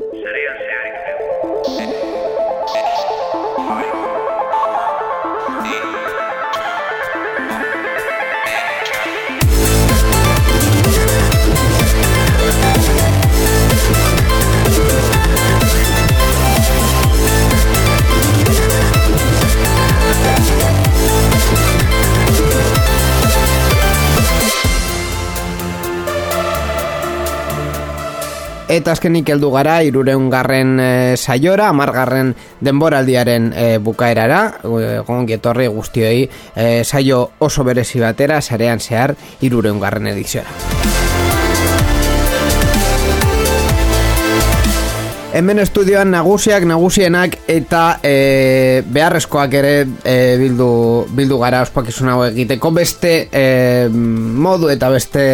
[0.00, 0.63] Serían
[28.74, 32.32] Eta azkenik heldu gara irureun garren e, saiora, amargarren
[32.66, 39.14] denboraldiaren e, bukaerara, e, gongietorri guztioi e, saio oso berezi batera, sarean zehar
[39.46, 40.50] irureun garren ediziora.
[45.34, 49.72] Hemen estudioan nagusiak, nagusienak eta e, beharrezkoak ere
[50.06, 50.68] e, bildu,
[51.10, 55.24] bildu gara ospakizun hau egiteko beste e, modu eta beste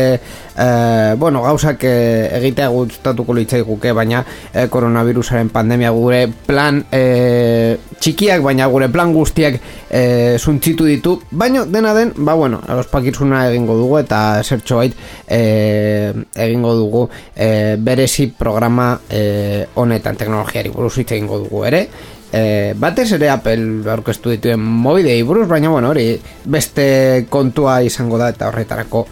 [0.60, 7.78] e, bueno, gauzak e, egitea gustatuko litzai guke, baina e, koronavirusaren pandemia gure plan e,
[8.00, 9.56] txikiak, baina gure plan guztiak
[9.88, 10.02] e,
[10.38, 16.76] zuntzitu ditu, baina dena den, ba bueno, ospakizuna egingo dugu eta zertxo bait e, egingo
[16.76, 21.84] dugu e, berezi programa e, honetan teknologiari buruz hitz egingo dugu ere,
[22.30, 26.12] E, batez ere Apple aurkeztu dituen mobidei buruz, baina bueno, hori
[26.46, 29.02] beste kontua izango da eta horretarako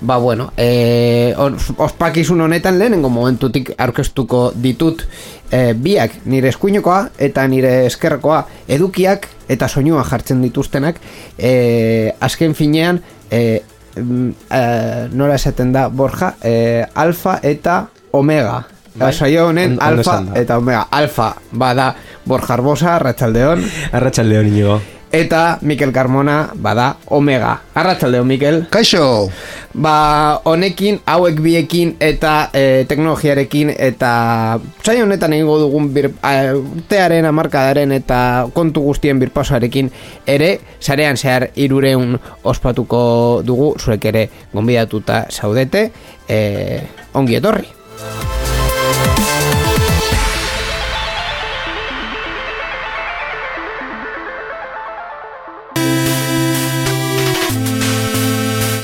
[0.00, 1.34] Ba bueno, eh,
[1.76, 5.04] ospakizun honetan lehenengo momentutik aurkeztuko ditut
[5.50, 10.98] eh, biak nire eskuinokoa eta nire eskerrekoa edukiak eta soinua jartzen dituztenak.
[11.38, 13.62] Eh, azken finean eh,
[13.96, 18.64] eh, nora esaten da Borja eh, alfa eta omega.
[18.94, 19.12] Bai?
[19.12, 20.88] Saio honen alfa eta omega.
[20.90, 21.94] Alfa bada
[22.26, 24.80] Borja Arbosa, Arratxaldeon Arratxaldeon inigo
[25.14, 27.60] eta Mikel Carmona bada Omega.
[27.74, 28.66] Arratzaldeo Mikel.
[28.70, 29.30] Kaixo.
[29.74, 34.12] Ba, honekin hauek biekin eta e, teknologiarekin eta
[34.82, 36.10] sai honetan egingo dugun bir,
[36.58, 38.20] urtearen amarkadaren eta
[38.54, 39.90] kontu guztien birpasoarekin
[40.26, 45.90] ere sarean zehar irureun ospatuko dugu zuek ere gonbidatuta zaudete
[46.28, 46.40] e,
[47.14, 48.43] ongi etorri.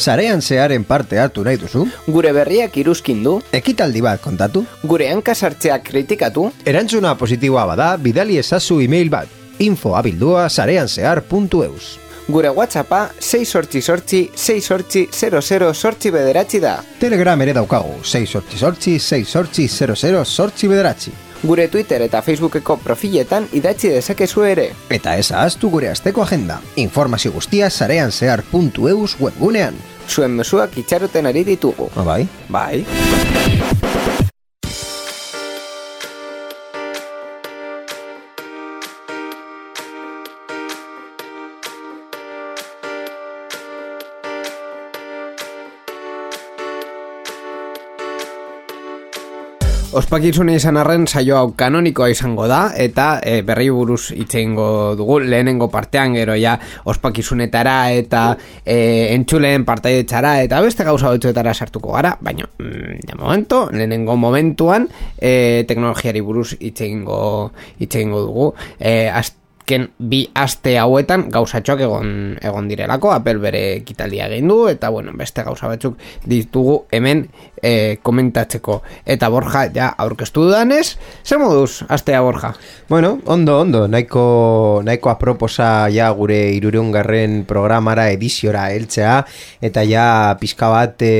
[0.00, 1.84] Sarean zearen parte hartu nahi duzu?
[2.08, 3.36] Gure berriak iruzkin du?
[3.52, 4.64] Ekitaldi bat kontatu?
[4.82, 6.48] Gure hankasartzeak kritikatu?
[6.64, 9.28] Erantzuna positiboa bada, bidali ezazu e-mail bat.
[9.60, 11.98] Info abildua sareanzear.eus
[12.30, 16.76] Gure WhatsAppa 6 sortzi sortzi 6 sortzi 00 sortzi bederatzi da.
[17.00, 21.12] Telegram ere daukagu 6 sortzi sortzi 6 sortzi 00 sortzi bederatzi.
[21.42, 24.68] Gure Twitter eta Facebookeko profiletan idatzi dezakezu ere.
[24.92, 26.60] Eta ez ahaztu gure asteko agenda.
[26.76, 29.80] Informazio guztia sareanzear.eus webgunean.
[30.10, 31.86] Zuen mesuak itxaroten ari ditugu.
[31.94, 32.26] Ah, bai?
[32.50, 34.29] Bai.
[49.90, 55.66] Ospakizune izan arren saio hau kanonikoa izango da eta e, berri buruz itzeingo dugu lehenengo
[55.72, 56.52] partean gero ja
[56.92, 58.20] ospakizunetara eta
[58.62, 58.76] e,
[59.16, 64.86] entzuleen partaidetzara eta beste gauza batzuetara sartuko gara baina mm, de momento lehenengo momentuan
[65.18, 67.50] e, teknologiari buruz itzeingo
[67.82, 68.52] itzeingo dugu.
[68.78, 69.10] E,
[69.70, 72.08] azken bi aste hauetan gauzatxoak egon
[72.42, 77.28] egon direlako Apple bere ekitaldia egin du eta bueno, beste gauza batzuk ditugu hemen
[77.62, 82.52] e, komentatzeko eta Borja ja aurkeztu dudanez zer moduz astea Borja?
[82.88, 89.20] Bueno, ondo, ondo, nahiko nahiko aproposa ja gure irureungarren programara ediziora heltzea
[89.62, 91.14] eta ja pizka bat e,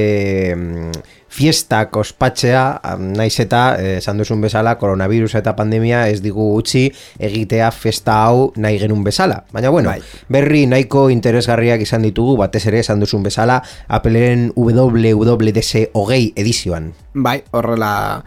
[1.30, 7.70] fiestak ospatzea, naiz eta, eh, esan duzun bezala, koronavirus eta pandemia ez digu utzi egitea
[7.70, 9.44] festa hau nahi genun bezala.
[9.52, 10.00] Baina bueno, bai.
[10.28, 16.92] berri nahiko interesgarriak izan ditugu, batez ere esan duzun bezala, Appleen WWDC hogei edizioan.
[17.14, 18.22] Bai, horrela,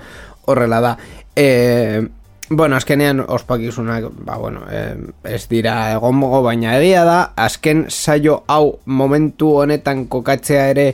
[0.46, 0.98] horrela da.
[1.36, 2.02] E,
[2.50, 4.84] bueno, azkenean ospakizunak, ba, bueno, e,
[5.24, 10.88] ez dira egon baina egia da, azken saio hau momentu honetan kokatzea ere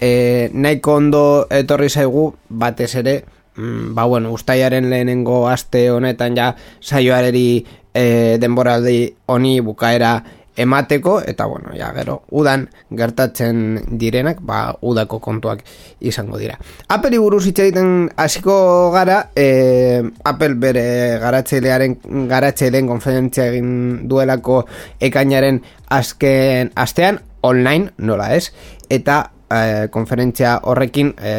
[0.00, 3.24] e, nahiko ondo etorri zaigu batez ere
[3.56, 7.64] mm, ba bueno, ustaiaren lehenengo aste honetan ja saioareri
[7.94, 10.22] e, denboraldi honi bukaera
[10.56, 15.62] emateko eta bueno, ja gero udan gertatzen direnak, ba udako kontuak
[16.00, 16.56] izango dira.
[16.88, 20.86] Apple buruz hitz egiten hasiko gara, e, Apple bere
[21.20, 21.98] garatzailearen
[22.30, 24.64] garatzaileen konferentzia egin duelako
[25.00, 25.60] ekainaren
[25.92, 28.50] azken astean online, nola ez?
[28.88, 31.34] Eta e, konferentzia horrekin e,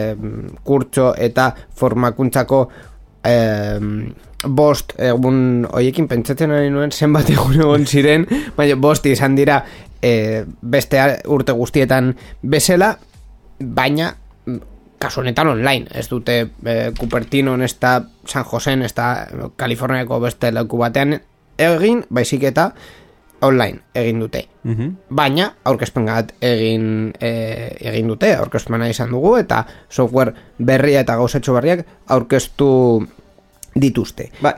[0.64, 2.62] kurtso eta formakuntzako
[3.24, 4.14] em,
[4.46, 8.28] bost egun hoiekin pentsatzen ari nuen zenbat egun egon ziren,
[8.58, 9.64] baina bost izan dira
[10.02, 11.02] e, beste
[11.34, 12.94] urte guztietan bezala,
[13.60, 14.14] baina
[14.98, 20.52] kasu honetan online, ez dute e, Cupertino ez da San Josen, ez da Kaliforniako beste
[20.52, 21.18] leku batean
[21.58, 22.72] egin, baizik eta
[23.42, 24.46] online egin dute.
[25.10, 27.32] Baina aurkezpen gat egin e,
[27.92, 32.70] egin dute, aurkezpena izan dugu eta software berria eta gauzatxo berriak aurkeztu
[33.76, 34.32] dituzte.
[34.42, 34.58] Bai.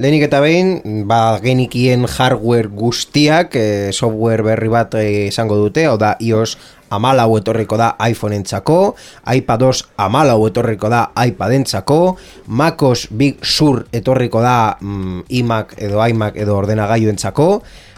[0.00, 5.98] Lehenik eta behin, ba, genikien hardware guztiak, e, software berri bat e, izango dute, hau
[6.00, 6.54] da iOS
[6.90, 8.94] amalau etorriko da iPhone entzako,
[9.28, 12.00] iPadOS amalau etorriko da iPad entzako,
[12.48, 17.50] MacOS Big Sur etorriko da mm, iMac edo iMac edo ordenagailu entzako,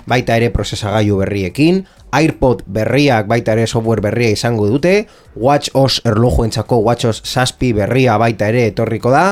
[0.06, 1.82] baita ere prozesagailu berriekin,
[2.12, 5.06] AirPod berriak baita ere software berria izango dute,
[5.36, 9.26] WatchOS erloju entzako WatchOS Saspi berria baita ere etorriko da,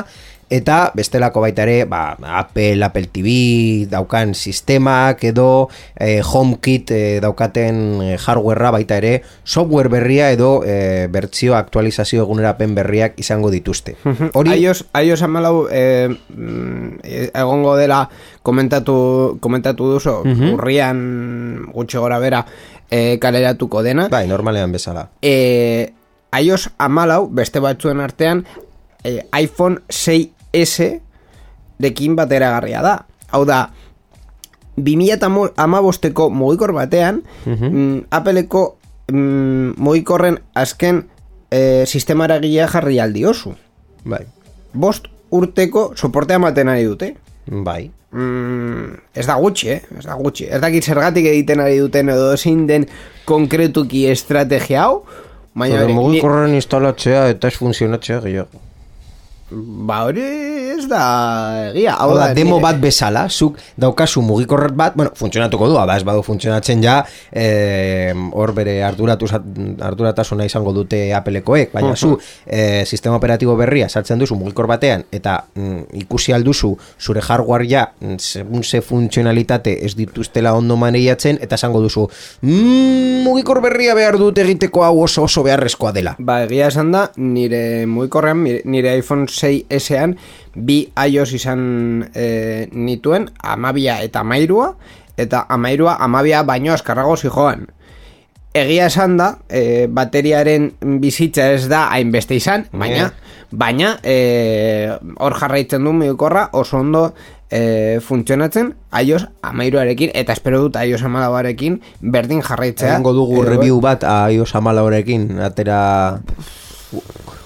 [0.50, 7.76] eta bestelako baita ere ba, Apple, Apple TV daukan sistemak edo eh, HomeKit eh, daukaten
[8.02, 13.94] eh, hardwarea baita ere software berria edo eh, bertzio aktualizazio egunerapen berriak izango dituzte.
[14.34, 16.10] Hori iOS, iOS amalau eh,
[17.30, 18.02] egongo dela
[18.42, 20.16] komentatu, komentatu duzu
[20.50, 22.42] urrian gutxe gora bera
[22.90, 24.08] eh, kaleratuko dena.
[24.10, 25.06] Bai, normalean bezala.
[25.22, 25.94] Eh,
[26.42, 28.44] iOS amalau beste batzuen artean
[29.32, 30.80] iPhone 6 S
[31.80, 32.96] dekin batera garria da.
[33.30, 33.70] Hau da,
[34.76, 38.76] 2000 amabosteko mugikor batean, mm, Appleko
[39.12, 41.04] mm, mugikorren azken
[41.50, 43.54] e, sistemara gila jarri aldi osu.
[44.04, 44.24] Bai.
[44.72, 47.14] Bost urteko soportea maten ari dute.
[47.46, 47.90] Bai.
[48.10, 49.80] Mm, ez da gutxi, eh?
[49.98, 50.48] Ez da gutxi.
[50.50, 52.88] Ez dakit zergatik egiten ari duten edo ezin den
[53.28, 55.04] konkretuki estrategia hau.
[55.54, 58.69] Baina mugikorren instalatzea eta ez funtzionatzea gehiago.
[59.50, 60.22] Ba hori
[60.76, 61.02] ez da
[61.70, 66.04] egia Hau da, demo bat bezala Zuk daukazu mugikorret bat Bueno, funtzionatuko du Aba ez
[66.06, 67.00] badu funtzionatzen ja
[67.32, 72.14] eh, Hor bere arduratasuna izango dute Applekoek Baina zu
[72.46, 77.88] eh, sistema operatibo berria Sartzen duzu mugikor batean Eta mm, ikusi alduzu Zure hardware ja
[77.98, 82.06] mm, Segun ze funtzionalitate Ez dituztela ondo maneiatzen Eta esango duzu
[82.42, 86.14] mmm, Mugikor berria behar dut egiteko hau oso oso beharrezkoa dela.
[86.18, 90.16] Ba egia esan da Nire mugikorrean Nire iPhone 6ean
[90.54, 91.62] bi iOS izan
[92.14, 94.74] e, nituen amabia eta amairua
[95.16, 97.66] eta amairua amabia baino askarrago zijoan
[98.54, 100.72] egia esan da e, bateriaren
[101.02, 103.12] bizitza ez da hainbeste izan baina
[103.50, 107.12] baina e, hor jarraitzen du miukorra oso ondo
[107.50, 108.72] e, funtzionatzen
[109.02, 112.94] iOS amairuarekin eta espero dut iOS amalauarekin berdin jarraitzea.
[112.94, 115.80] Egango dugu review bat iOS amalauarekin atera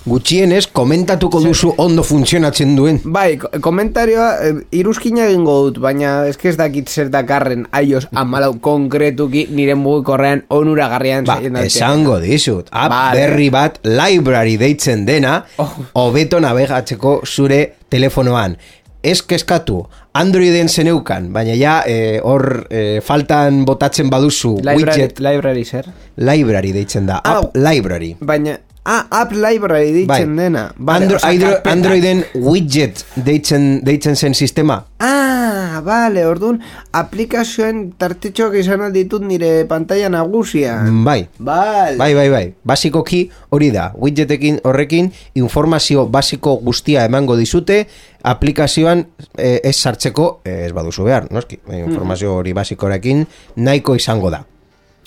[0.05, 3.01] gutxienez komentatuko duzu ondo funtzionatzen duen.
[3.05, 9.47] Bai, komentarioa e, iruzkina egingo dut, baina eske ez dakit zer dakarren aios amalau konkretuki
[9.57, 12.69] nire mugikorrean onuragarrian ba, esango dizut.
[12.71, 13.19] App vale.
[13.21, 15.75] berri bat library deitzen dena, oh.
[16.05, 18.59] hobeto navegatzeko zure telefonoan.
[19.05, 19.83] Ez keskatu,
[20.17, 25.19] Androiden zeneukan, baina ja eh, hor e, faltan botatzen baduzu library, widget.
[25.21, 25.89] Library zer?
[26.17, 28.15] Library deitzen da, app library.
[28.23, 28.55] Baina
[28.85, 30.45] Ah, app library deitzen bai.
[30.45, 30.75] dena.
[30.77, 34.85] Vale, Andro, Andro, Androiden widget deitzen, deitzen zen sistema.
[35.01, 36.59] Ah, vale, orduan,
[36.93, 40.77] aplikazioen tartitxoak izan alditut nire pantalla nagusia.
[41.05, 41.23] Bai.
[41.39, 41.97] Vale.
[41.97, 42.45] Bai, bai, bai.
[42.61, 43.23] Basikoki
[43.57, 45.09] hori da, widgetekin horrekin
[45.41, 47.87] informazio basiko guztia emango dizute,
[48.21, 49.07] aplikazioan
[49.39, 51.89] eh, ez sartzeko, eh, ez baduzu behar, noski, hmm.
[51.89, 53.25] informazio hori basikorekin
[53.57, 54.45] nahiko izango da.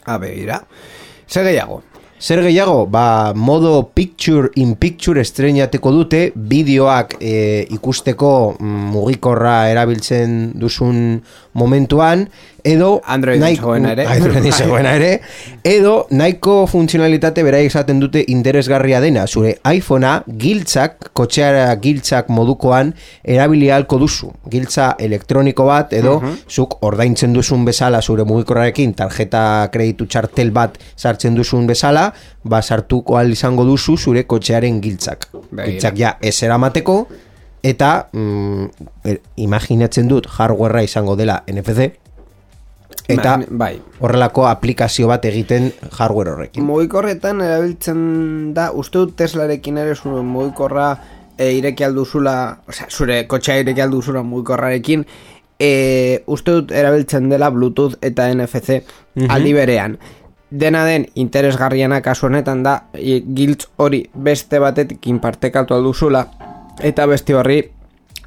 [0.07, 0.63] A begira.
[1.29, 1.83] Zer gehiago?
[2.17, 7.33] Zer gehiago, ba, modo picture in picture estrenateko dute, bideoak e,
[7.75, 11.19] ikusteko mm, mugikorra erabiltzen duzun
[11.57, 12.29] momentuan,
[12.63, 14.05] edo Android ere.
[14.05, 15.21] Android ere.
[15.63, 19.25] Edo nahiko funtzionalitate bera izaten dute interesgarria dena.
[19.27, 24.31] Zure iPhonea giltzak, kotxeara giltzak modukoan erabili halko duzu.
[24.51, 30.77] Giltza elektroniko bat edo uh zuk ordaintzen duzun bezala zure mugikorrarekin tarjeta kreditu txartel bat
[30.95, 32.11] sartzen duzun bezala,
[32.43, 35.29] ba sartuko al izango duzu zure kotxearen giltzak.
[35.51, 36.97] Giltzak ja ez eramateko
[37.63, 38.65] eta mm,
[39.03, 41.91] er, imaginatzen dut hardwarea izango dela NFC
[43.07, 43.77] eta bai.
[43.99, 46.65] horrelako aplikazio bat egiten hardware horrekin.
[46.67, 47.99] Mugikorretan erabiltzen
[48.55, 50.89] da, uste dut Teslarekin ere zure mugikorra
[51.37, 52.35] e, ireki alduzula,
[52.69, 55.05] sea, zure kotxea ireki alduzula mugikorrarekin,
[55.59, 55.71] e,
[56.27, 59.97] uste dut erabiltzen dela Bluetooth eta NFC mm aldi berean.
[60.47, 66.27] Dena den interesgarriena kasu honetan da, e, giltz hori beste batetik inpartekatu alduzula,
[66.83, 67.59] eta beste horri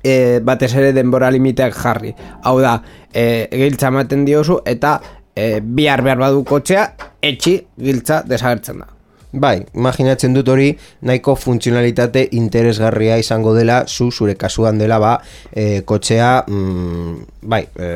[0.02, 2.14] e, batez ere denbora limiteak jarri.
[2.42, 2.78] Hau da,
[3.12, 4.99] e, giltza ematen diozu eta
[5.35, 6.87] e, bihar behar badu kotxea,
[7.23, 8.88] etxi giltza desagertzen da.
[9.30, 10.73] Bai, imaginatzen dut hori
[11.07, 15.12] nahiko funtzionalitate interesgarria izango dela zu zure kasuan dela ba
[15.52, 17.14] e, kotxea mm,
[17.47, 17.90] bai, e,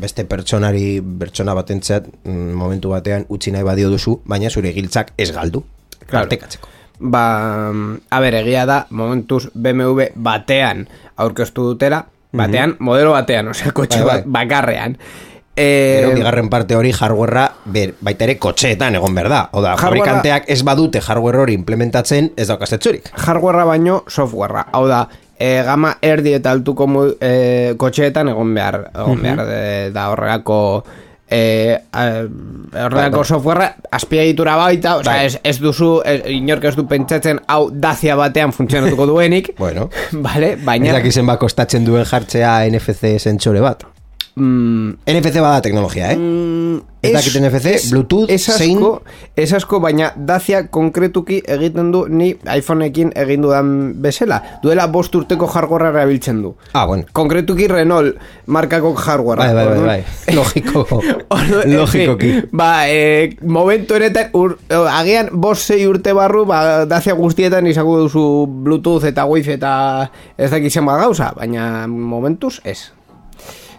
[0.00, 5.32] beste pertsonari pertsona batentzat mm, momentu batean utzi nahi badio duzu, baina zure giltzak ez
[5.36, 5.64] galdu.
[6.06, 6.32] Claro.
[6.98, 10.86] Ba, a ber, egia da, momentuz BMW batean
[11.16, 14.16] aurkeztu dutela, batean, modelo batean, osea, kotxe Bai, bai.
[14.22, 14.98] bat bakarrean.
[15.56, 19.42] Pero Eh, bigarren parte hori hardwarea ber, baita ere kotxeetan egon behar da.
[19.52, 23.10] Oda, Hardwarea- fabrikanteak ez badute hardware hori implementatzen ez daukaztetzurik.
[23.26, 24.66] hardwarea baino softwarea.
[24.72, 25.08] Hau da,
[25.38, 26.88] e, gama erdi eta altuko
[27.20, 30.84] e, kotxeetan egon behar, egon behar de- da horrelako
[31.34, 31.78] e,
[32.84, 35.26] horrelako softwarea azpiegitura baita, osea, Bai.
[35.26, 39.88] ez, ez duzu, ez, inork ez du pentsatzen hau dazia batean funtzionatuko duenik, Bueno,
[40.28, 43.86] vale, ez baina dakizen ba kostatzen duen jartzea NFC sentsore bat.
[44.36, 46.18] Mm, NFC bada teknologia, eh?
[47.04, 52.30] Ez dakit NFC, Bluetooth, es asko, zein- es asko, baina Dacia konkretuki egiten du ni
[52.48, 54.38] iPhoneekin egin dudan bezala.
[54.62, 56.54] Duela bost urteko hardwarea erabiltzen du.
[56.72, 57.04] Ah, bueno.
[57.12, 59.52] Konkretuki Renault markako hardwarea.
[59.52, 60.34] Bai, bai, bai, bai.
[60.34, 60.86] Logiko.
[61.36, 62.30] Orduan, Logikoki.
[62.30, 64.32] en fin, Ba, e, momentu honetan,
[64.88, 70.50] agian bost sei urte barru, ba, Dacia guztietan izango duzu Bluetooth eta Wi-Fi eta ez
[70.50, 72.92] dakitzen bat gauza, baina momentuz ez.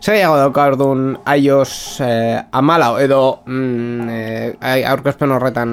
[0.06, 1.72] Zer gehiago dauka orduan iOS
[2.06, 5.72] eh, amalau edo mm, eh, aurkezpen horretan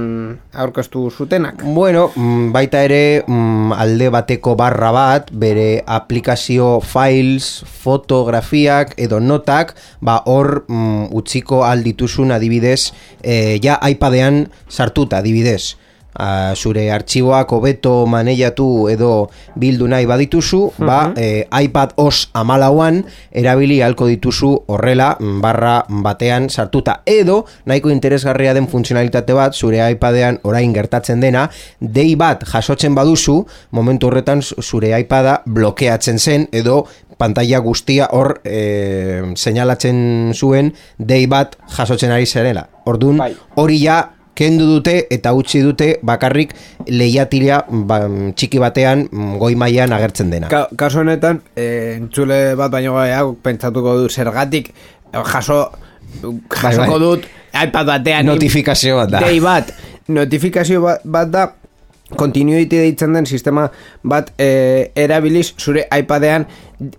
[0.56, 1.60] aurkeztu zutenak?
[1.76, 9.76] Bueno, mm, baita ere mm, alde bateko barra bat, bere aplikazio files, fotografiak edo notak,
[10.00, 15.74] ba hor mm, utziko aldituzun adibidez, e, ja iPadean sartuta adibidez.
[16.12, 23.80] A, zure artxiboak hobeto maneiatu edo bildu nahi badituzu, ba, e, iPad OS amalauan erabili
[23.82, 27.00] halko dituzu horrela mm, barra batean sartuta.
[27.06, 31.48] Edo, nahiko interesgarria den funtzionalitate bat, zure iPadean orain gertatzen dena,
[31.80, 33.40] dei bat jasotzen baduzu,
[33.72, 36.82] momentu horretan zure iPada blokeatzen zen, edo
[37.22, 42.66] pantalla guztia hor e, seinalatzen zuen dei bat jasotzen ari zerela.
[42.90, 43.32] Ordun Bai.
[43.60, 44.00] hori ja
[44.34, 46.54] kendu dute eta utzi dute bakarrik
[46.88, 48.00] lehiatila ba,
[48.36, 49.06] txiki batean
[49.40, 50.50] goi mailan agertzen dena.
[50.52, 55.64] Ka, kaso honetan, eh, entzule bat baino gehiago pentsatuko du zergatik eh, jaso
[56.22, 57.00] jasoko bai.
[57.00, 59.20] dut iPad batean Notifikazio bat da.
[59.24, 59.72] Dei bat,
[60.08, 61.48] notifikazio bat, bat da
[62.16, 63.68] continuity deitzen den sistema
[64.04, 66.46] bat e, erabiliz zure iPadean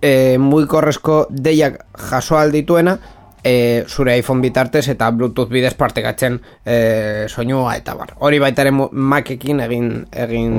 [0.00, 1.78] e, mugikorrezko deiak
[2.10, 2.96] jaso aldituena
[3.44, 8.14] e, zure iPhone bitartez eta Bluetooth bidez partekatzen e, soinua eta bar.
[8.18, 10.54] Hori baita ere Macekin egin egin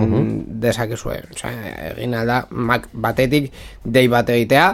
[0.62, 1.22] dezakezue.
[1.36, 1.54] Osea,
[1.92, 3.52] egin alda Mac batetik
[3.84, 4.68] dei bat egitea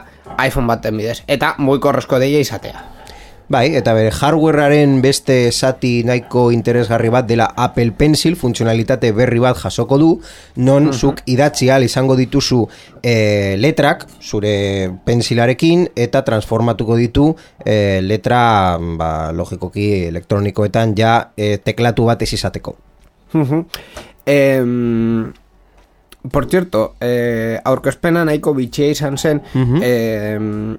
[0.46, 3.01] iPhone baten bidez eta mugikorrezko deia izatea.
[3.52, 9.58] Bai, eta bere hardwarearen beste zati nahiko interesgarri bat dela Apple Pencil funtzionalitate berri bat
[9.60, 10.12] jasoko du,
[10.64, 12.62] non zuk idatzi ahal izango dituzu
[13.04, 14.54] e, letrak zure
[15.04, 17.28] pensilarekin eta transformatuko ditu
[17.66, 22.78] e, letra ba, logikoki elektronikoetan ja e, teklatu bat ez izateko.
[23.34, 23.66] Mhm.
[24.32, 25.34] Em,
[26.30, 30.78] por cierto, eh, aurkezpena nahiko bitxia izan zen, em,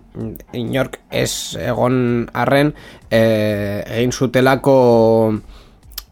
[0.52, 2.75] inork ez egon arren
[3.11, 4.76] eh, egin zutelako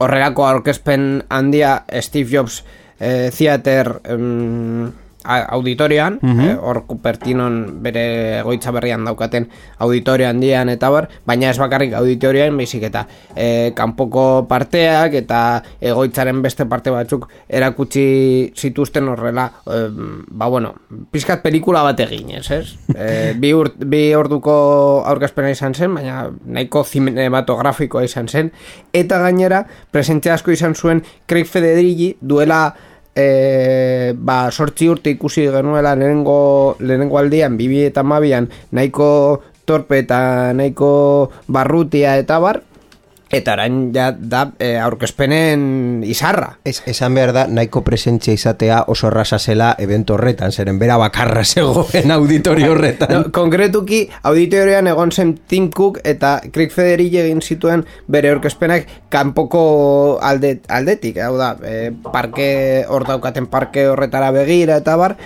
[0.00, 2.64] horrelako aurkezpen handia Steve Jobs
[2.98, 4.90] eh, Theater em,
[5.24, 9.48] a- auditorian, eh, hor Cupertinon bere egoitza berrian daukaten
[9.78, 16.42] auditorio handian eta bar, baina ez bakarrik auditorioan baizik eta eh, kanpoko parteak eta egoitzaren
[16.42, 19.88] beste parte batzuk erakutsi zituzten horrela, eh,
[20.28, 20.74] ba bueno,
[21.10, 22.50] pizkat pelikula bat egin, ez?
[23.00, 24.52] Eh, bi, ur, bi orduko
[25.06, 28.50] aurkezpena izan zen, baina nahiko cinematografikoa izan zen,
[28.92, 32.74] eta gainera presentzia asko izan zuen Craig Federighi duela
[33.14, 40.52] e, ba, sortzi urte ikusi genuela lehenengo, lehenengo aldian, bibi eta mabian, nahiko torpe eta
[40.56, 42.62] nahiko barrutia eta bar,
[43.30, 46.56] eta orain ja da e, aurkezpenen izarra.
[46.66, 51.44] Ez, esan behar da, nahiko presentzia izatea oso erraza zela evento horretan, zeren bera bakarra
[51.44, 53.14] zegoen auditorio horretan.
[53.14, 59.62] No, konkretuki, auditorioan egon zen Tim Cook eta Craig Federighi egin zituen bere aurkezpenak kanpoko
[60.22, 62.50] alde, aldetik, hau da, e, parke,
[62.88, 65.16] hor daukaten parke horretara begira eta bar,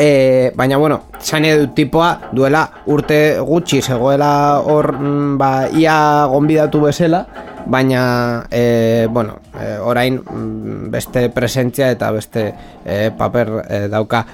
[0.00, 5.96] E, baina, bueno, zan edu tipoa duela urte gutxi zegoela hor, mm, ba, ia
[6.30, 7.24] gonbidatu bezala,
[7.66, 12.44] baina, e, bueno, e, orain mm, beste presentzia eta beste
[12.86, 14.24] e, paper e, dauka.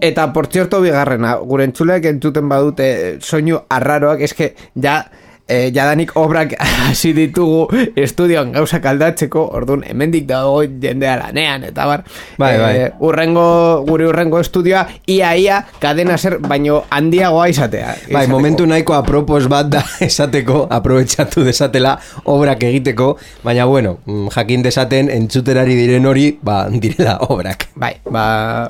[0.00, 5.00] Eta, por cierto, bigarrena, gure entzulek entzuten badute soinu arraroak, eske, ja,
[5.48, 6.52] e, jadanik obrak
[6.88, 12.04] hasi ditugu estudioan gauzak aldatzeko, orduan hemendik dago jendea lanean, eta bar,
[12.38, 12.74] Bai, bai.
[13.04, 17.86] urrengo, gure urrengo estudioa, ia, ia, kadena zer, baino handiagoa izatea.
[17.88, 18.32] Bai, izateko.
[18.32, 21.96] momentu nahiko apropos bat da esateko, aprobetxatu desatela
[22.28, 27.70] obrak egiteko, baina bueno, mm, jakin desaten entzuterari diren hori, ba, direla obrak.
[27.78, 28.26] Bai, ba,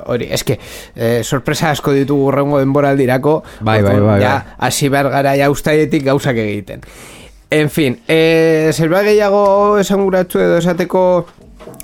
[0.07, 0.59] hori, eske,
[0.95, 5.49] eh, sorpresa asko ditugu urrengo denboraldirako, Bai, bai, orduan, bai, ja, hasi behar gara ja
[5.51, 6.68] ustaietik gauzak egiten.
[7.49, 11.03] En fin, eh, zerbait gehiago esanguratzu edo esateko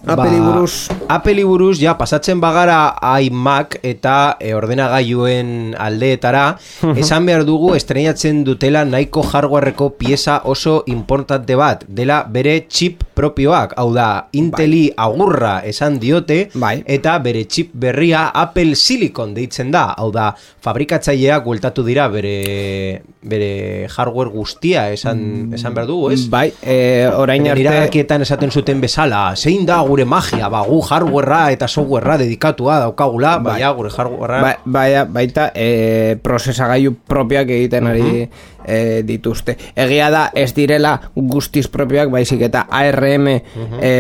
[0.06, 0.90] apeli buruz?
[0.90, 6.46] Ba, Apeli buruz, ja, pasatzen bagara iMac eta e, ordenagailuen aldeetara,
[7.02, 13.74] esan behar dugu estrenatzen dutela nahiko hardwareko pieza oso importante bat, dela bere chip propioak,
[13.80, 16.78] hau da, Inteli agurra esan diote, Bai.
[16.86, 23.88] eta bere chip berria Apple Silicon deitzen da, hau da, fabrikatzaileak bueltatu dira bere, bere
[23.88, 26.26] hardware guztia esan, esan behar dugu, ez?
[26.32, 31.68] Bai, eh, orain arte esaten zuten bezala, zein da gure magia, ba, gu hardwarea eta
[31.68, 33.54] softwarea dedikatua daukagula, Bai.
[33.56, 34.42] baina gure hardwarea...
[34.42, 38.28] Ba, baina, baita e, prozesagailu propioak egiten ari
[38.66, 39.58] e, dituzte.
[39.76, 43.94] Egia da ez direla guztiz propioak, baizik eta ARM e,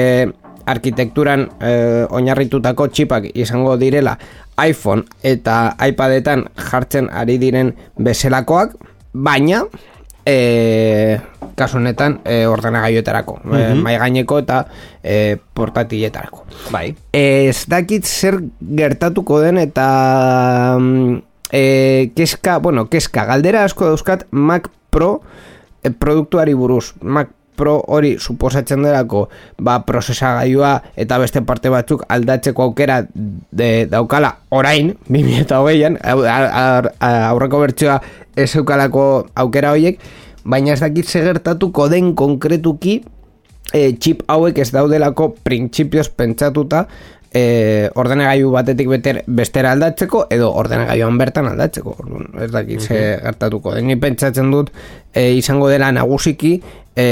[0.65, 1.72] arkitekturan e,
[2.10, 4.17] oinarritutako txipak izango direla
[4.65, 8.75] iPhone eta iPadetan jartzen ari diren bezelakoak,
[9.13, 9.63] baina
[10.25, 11.17] e,
[11.55, 14.63] kasu honetan e, ordenagailuetarako, e, mai gaineko eta
[15.03, 16.43] e, portatiletarako.
[16.74, 16.89] Bai.
[17.15, 19.88] Ez dakit zer gertatuko den eta
[20.79, 21.22] mm,
[21.52, 25.22] e, keska, bueno, keska, galdera asko dauzkat Mac Pro
[25.84, 26.94] e, produktuari buruz.
[27.02, 29.30] Mac Pro hori suposatzen delako
[29.64, 36.92] ba, prozesagailua eta beste parte batzuk aldatzeko aukera de, daukala orain, 2008an, au- a- a-
[37.00, 38.02] a- aurreko bertsioa
[38.36, 40.00] ez eukalako aukera horiek,
[40.44, 42.98] baina ez dakit zer gertatuko den konkretuki
[43.72, 46.84] e, chip hauek ez daudelako printzipioz pentsatuta
[47.35, 51.98] e, ordenagailu batetik beter, bestera aldatzeko edo ordenagailuan bertan aldatzeko.
[52.45, 53.89] Ez dakit ze gertatuko den.
[53.91, 54.71] Ni pentsatzen dut
[55.11, 56.55] e, izango dela nagusiki
[56.95, 57.07] e,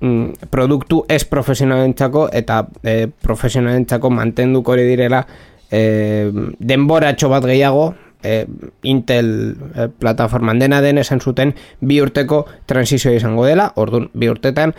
[0.00, 5.24] mm, produktu ez profesionalentzako eta e, profesionalentzako mantenduko hori direla
[5.70, 7.88] e, denboratxo bat gehiago
[8.22, 8.44] e,
[8.86, 9.32] Intel
[9.74, 14.74] e, plataforman dena den esan zuten bi urteko transizioa izango dela, orduan bi urtetan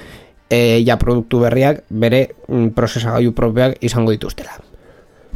[0.49, 4.57] e, ja produktu berriak bere mm, prozesagailu propioak izango dituztela.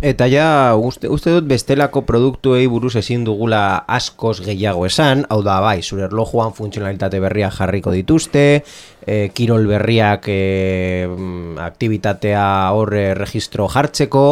[0.01, 5.59] Eta ja, uste, uste dut bestelako produktuei buruz ezin dugula askoz gehiago esan, hau da,
[5.61, 8.63] bai, zure erlojuan funtzionalitate berriak jarriko dituzte,
[9.05, 14.23] e, kirol berriak e, mm, aktivitatea horre registro jartzeko,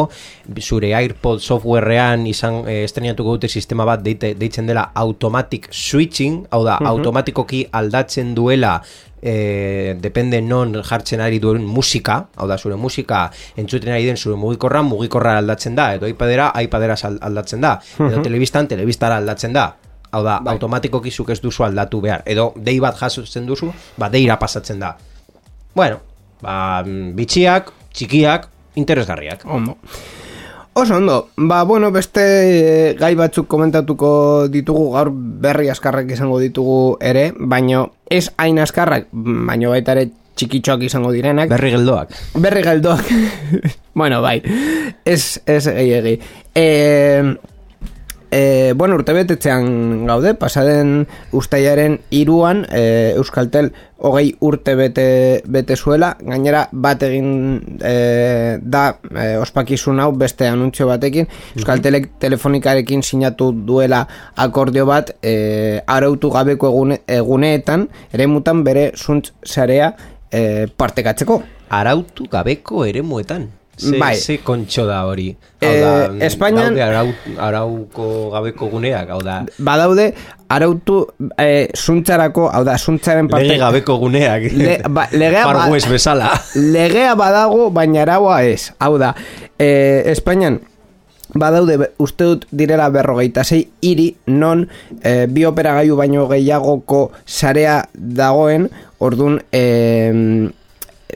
[0.58, 6.64] zure AirPod softwarean izan e, estrenatuko dute sistema bat deite, deitzen dela automatic switching, hau
[6.66, 8.80] da, automatikoki aldatzen duela
[9.22, 14.36] e, depende non jartzen ari duen musika, hau da, zure musika entzuten ari den zure
[14.36, 19.70] mugikorra, mugikorra aldatzen da, edo iPadera, iPadera aldatzen da, edo telebistan, telebistara aldatzen da.
[20.10, 22.24] Hau da, automatikoki zuk ez duzu aldatu behar.
[22.26, 24.96] Edo dei bat jasotzen duzu, ba deira pasatzen da.
[25.74, 26.00] Bueno,
[26.42, 28.48] ba, mm, bitxiak, txikiak,
[28.80, 29.46] interesgarriak.
[29.46, 29.76] Ondo.
[30.72, 36.96] Oso ondo, ba, bueno, beste eh, gai batzuk komentatuko ditugu gaur berri askarrak izango ditugu
[37.02, 40.06] ere, baino ez hain askarrak, baino baita ere
[40.38, 41.50] txikitxoak izango direnak.
[41.50, 42.14] Berri geldoak.
[42.40, 43.10] Berri galdoak.
[44.00, 44.38] bueno, bai.
[45.04, 46.14] Ez, ez gehiagi.
[46.54, 46.66] E,
[48.30, 56.14] e, bueno, urte betetzean gaude, pasaden ustaiaren iruan, e, Euskaltel hogei urte bete, bete zuela,
[56.20, 64.06] gainera bat egin e, da e, ospakizun hau beste anuntzio batekin, Euskaltelek telefonikarekin sinatu duela
[64.36, 69.94] akordio bat e, arautu gabeko egune, eguneetan, ere mutan bere zuntz zarea
[70.30, 71.42] e, partekatzeko.
[71.70, 73.50] Arautu gabeko eremuetan.
[73.80, 74.14] Ze, Bai.
[74.20, 75.30] ze kontxo da hori.
[75.62, 80.12] Hau Eh, da, Espainian- daude arau, arauko gabeko guneak, hau da, badaude
[80.52, 81.06] arautu
[81.38, 83.46] e, zuntzarako, hau da, zuntzaren parte...
[83.48, 84.50] lege gabeko guneak.
[84.52, 86.30] Le- ba- legea ba- bezala.
[86.54, 88.72] Legea badago, baina araua ez.
[88.78, 89.14] Hau da,
[89.58, 90.60] e, Espainian
[91.32, 94.64] badaude uste dut direla berrogeita zei hiri non
[95.02, 100.50] e, bi operagailu baino gehiagoko sarea dagoen, ordun e,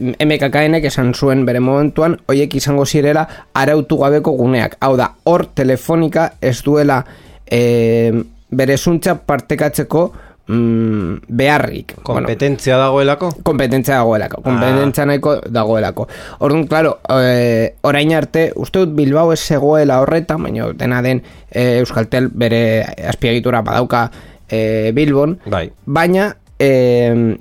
[0.00, 4.78] MKKNek esan zuen bere momentuan, hoiek izango zirela arautu gabeko guneak.
[4.80, 7.00] Hau da, hor telefonika ez duela
[7.46, 8.12] e,
[8.54, 10.04] bere zuntza partekatzeko
[10.46, 11.96] mm, beharrik.
[12.02, 13.30] Kompetentzia dagoelako?
[13.42, 14.42] Kompetentzia dagoelako.
[14.44, 16.08] Kompetentzia nahiko dagoelako.
[16.40, 21.80] Orduan, claro, e, orain arte, uste dut Bilbao ez zegoela horreta, baina dena den e,
[21.80, 22.62] Euskaltel bere
[23.08, 24.06] azpiegitura badauka
[24.48, 25.38] e, Bilbon.
[25.46, 25.68] Bai.
[25.86, 27.36] Baina, e,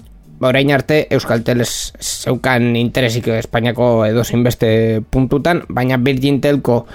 [0.49, 6.85] orain arte Euskaltel ez zeukan interesik Espainiako edo beste puntutan, baina Virgin Telco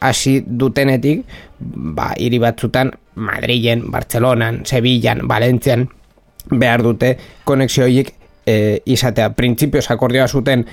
[0.00, 1.24] hasi dutenetik,
[1.60, 5.88] ba, hiri batzutan Madrilen, Bartzelonan, Sevillan, Valentzian
[6.50, 8.12] behar dute konexio horiek
[8.46, 9.30] e, izatea.
[9.36, 10.64] Printzipioz akordioa zuten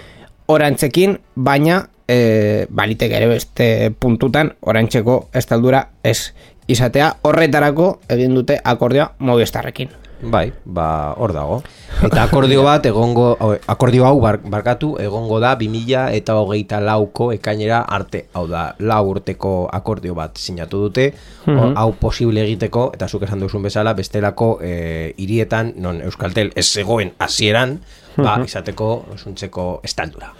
[0.48, 6.34] orantzekin, baina e, balitek ere beste puntutan orantzeko estaldura ez
[6.68, 7.14] izatea.
[7.28, 10.07] Horretarako egin dute akordioa Movistarrekin.
[10.22, 11.60] Bai, ba, hor dago.
[12.02, 13.28] Eta akordio bat, egongo,
[13.70, 18.24] akordio hau barkatu, egongo da 2000 eta hogeita lauko ekainera arte.
[18.34, 21.12] Hau da, lau urteko akordio bat sinatu dute,
[21.46, 21.76] mhm.
[21.78, 27.14] hau posible egiteko, eta zuk esan duzun bezala, bestelako e, hirietan, non Euskaltel ez zegoen
[27.20, 27.78] hasieran,
[28.16, 28.50] ba, mhm.
[28.50, 30.34] izateko, zuntzeko estaldura.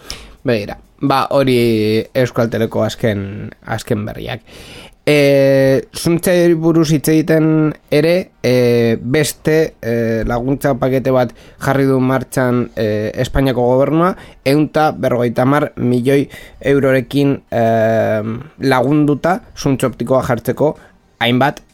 [0.48, 1.58] Begira, ba, hori
[2.14, 4.42] Euskalteleko azken, azken berriak.
[5.08, 9.92] E, zuntza buruz hitz egiten ere e, beste e,
[10.28, 11.32] laguntza pakete bat
[11.64, 14.10] jarri du martxan e, Espainiako gobernua
[14.44, 16.26] eunta berrogeita mar milioi
[16.60, 17.64] eurorekin e,
[18.68, 20.74] lagunduta zuntza optikoa jartzeko
[21.24, 21.64] hainbat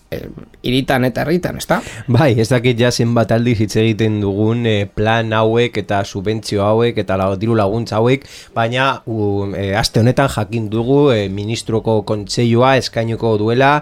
[0.65, 1.81] iritan eta herritan, ezta?
[2.09, 6.99] Bai, ez dakit ja zenbat aldiz hitz egiten dugun eh, plan hauek eta subentzio hauek
[7.05, 13.37] eta la, diru laguntza hauek, baina e, aste honetan jakin dugu e, ministroko kontseilua eskainoko
[13.41, 13.77] duela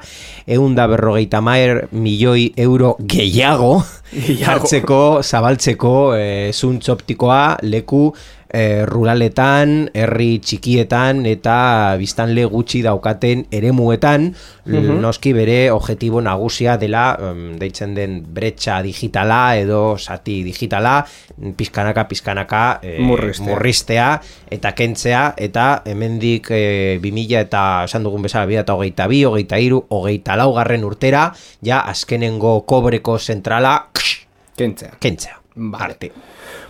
[0.46, 3.74] eunda berrogeita maer milioi euro gehiago
[4.46, 8.10] hartzeko, zabaltzeko e, zuntz optikoa leku
[8.52, 17.16] e, ruraletan, herri txikietan eta biztanle gutxi daukaten eremuetan, uh noski bere objetibo nagusia dela
[17.58, 21.00] deitzen den bretxa digitala edo sati digitala,
[21.56, 24.20] pizkanaka pizkanaka e, murristea.
[24.50, 29.58] eta kentzea eta hemendik e, 2000 eta esan dugun bezala bida eta hogeita bi, hogeita
[29.58, 33.88] iru, hogeita laugarren urtera, ja azkenengo kobreko zentrala
[34.56, 34.98] kentzea.
[35.00, 35.40] Kentzea.
[35.72, 36.12] Arte.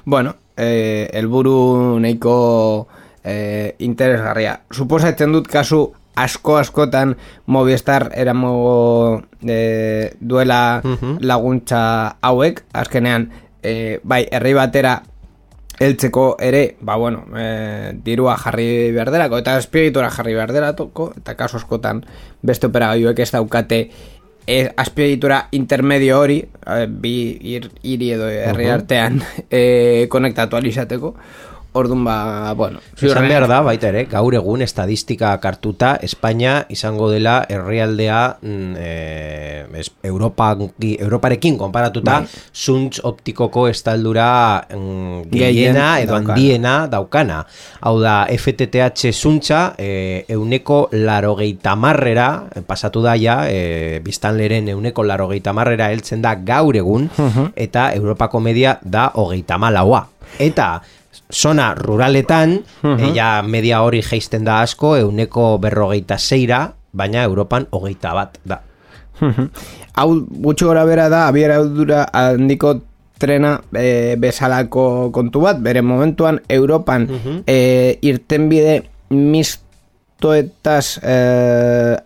[0.05, 2.89] Bueno, eh, elburu neiko
[3.25, 4.61] eh, interesgarria.
[4.73, 10.83] Suposatzen dut kasu asko askotan Movistar eramo eh, duela
[11.21, 13.31] laguntza hauek, azkenean
[13.63, 15.01] eh, bai herri batera
[15.83, 22.05] heltzeko ere, ba bueno, eh, dirua jarri berderako eta espiritura jarri berderako eta kasu askotan
[22.43, 23.81] beste operagaiuek ez daukate
[24.47, 26.43] e, azpiegitura intermedio hori
[26.89, 27.15] bi
[27.83, 31.15] hiri edo herri artean e, konektatu alizateko
[31.73, 37.47] Orduan ba, bueno Esan behar da, baita ere, gaur egun estadistika kartuta Espainia izango dela
[37.49, 40.51] herrialdea mm, e, Europa,
[40.83, 42.29] Europarekin konparatuta bai.
[42.53, 44.29] Zuntz optikoko estaldura
[44.69, 46.35] mm, gehiena edo daukana.
[46.35, 47.41] handiena daukana
[47.81, 52.29] Hau da, FTTH zuntza e, euneko larogeita marrera
[52.69, 57.09] pasatu da ja, e, biztanleren euneko larogeita marrera heltzen da gaur egun
[57.57, 60.83] Eta Europako media da hogeita malaua Eta
[61.33, 68.39] zona ruraletan, uh media hori geisten da asko, euneko berrogeita zeira, baina Europan hogeita bat
[68.45, 68.61] da.
[69.95, 70.09] Hau
[70.45, 72.81] gutxo gora bera da, abiera dura handiko
[73.23, 77.07] trena e, bezalako kontu bat, bere momentuan Europan
[77.47, 78.81] e, irten bide
[79.15, 81.17] mistoetaz e,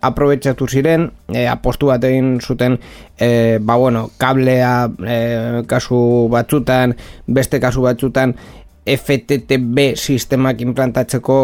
[0.09, 2.77] aprobetsatu ziren, e, apostu bat egin zuten,
[3.17, 5.17] e, ba bueno, kablea e,
[5.67, 6.93] kasu batzutan,
[7.25, 8.35] beste kasu batzutan,
[8.87, 11.39] FTTB sistemak implantatzeko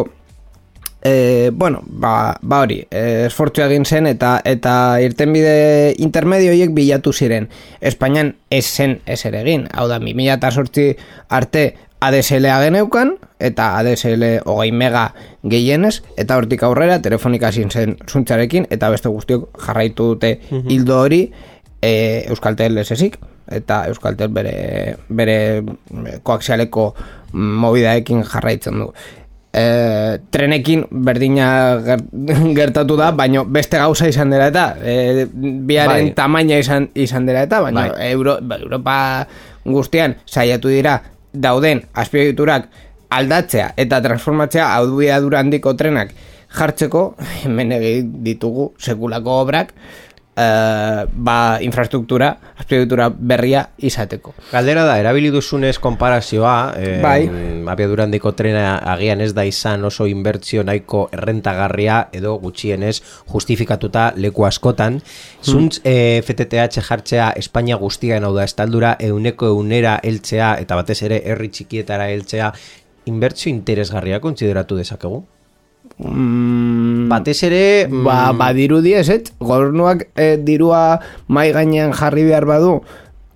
[1.03, 7.13] e, bueno, ba, ba hori, e, esfortzu egin zen eta eta irtenbide intermedio horiek bilatu
[7.13, 7.49] ziren.
[7.81, 9.67] Espainian ez zen ez ere egin.
[9.73, 10.87] Hau da, 2008
[11.29, 11.65] arte
[12.03, 15.09] ADSL geneukan eta ADSL hogei mega
[15.49, 20.69] gehienez eta hortik aurrera telefonika zen zuntzarekin eta beste guztiok jarraitu dute mhm.
[20.69, 21.21] hildo hori
[21.81, 23.19] e, Euskaltel esesik
[23.51, 25.63] eta Euskaltel bere, bere
[26.23, 26.93] koaxialeko
[27.33, 28.89] mobidaekin jarraitzen du.
[29.53, 29.63] E,
[30.33, 31.47] trenekin berdina
[32.57, 36.13] gertatu da, baino beste gauza izan dela eta e, biaren bai.
[36.17, 38.11] tamaina izan, izan dela eta, baina bai.
[38.11, 38.95] Euro, ba, Europa
[39.65, 40.97] guztian saiatu dira
[41.33, 42.69] dauden azpiegiturak
[43.13, 46.13] aldatzea eta transformatzea auduia durandiko trenak
[46.53, 47.03] jartzeko
[47.43, 47.73] hemen
[48.25, 49.73] ditugu sekulako obrak
[50.35, 54.33] eh, ba, infrastruktura, azpiegitura berria izateko.
[54.51, 57.29] Galdera da, erabili duzunez konparazioa, eh, Bai.
[57.69, 65.01] abiadurandiko trena agian ez da izan oso inbertsio nahiko errentagarria edo gutxienez justifikatuta leku askotan.
[65.43, 71.21] Zuntz eh, FTTH jartzea Espainia guztian hau da estaldura euneko eunera heltzea eta batez ere
[71.25, 72.53] herri txikietara heltzea
[73.05, 75.23] inbertsio interesgarria kontsideratu dezakegu?
[75.99, 77.87] Mm, Batez ere...
[77.87, 79.07] mm, Ba, badirudi ez?
[79.39, 82.79] Gobernuak eh, dirua mai gainean jarri behar badu,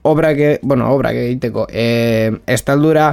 [0.07, 3.11] obrak, e- bueno, obrak egiteko, eh, estaldura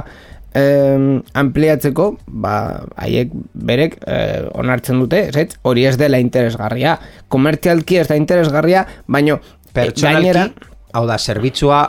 [0.55, 2.55] eh, ampliatzeko, ba,
[2.95, 5.57] haiek berek eh, onartzen dute, ez?
[5.61, 6.97] Hori ez dela interesgarria.
[7.27, 10.49] Komertzialki ez da interesgarria, baino eh, pertsonalki, gainera,
[10.93, 11.83] hau da, zerbitzua...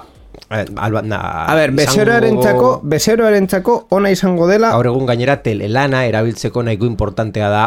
[0.50, 1.18] Eh, alba, na,
[1.50, 7.64] a ber, bezeroarentzako, bezeroarentzako ona izango dela, Gaur egun gainera telelana erabiltzeko nahiko importantea da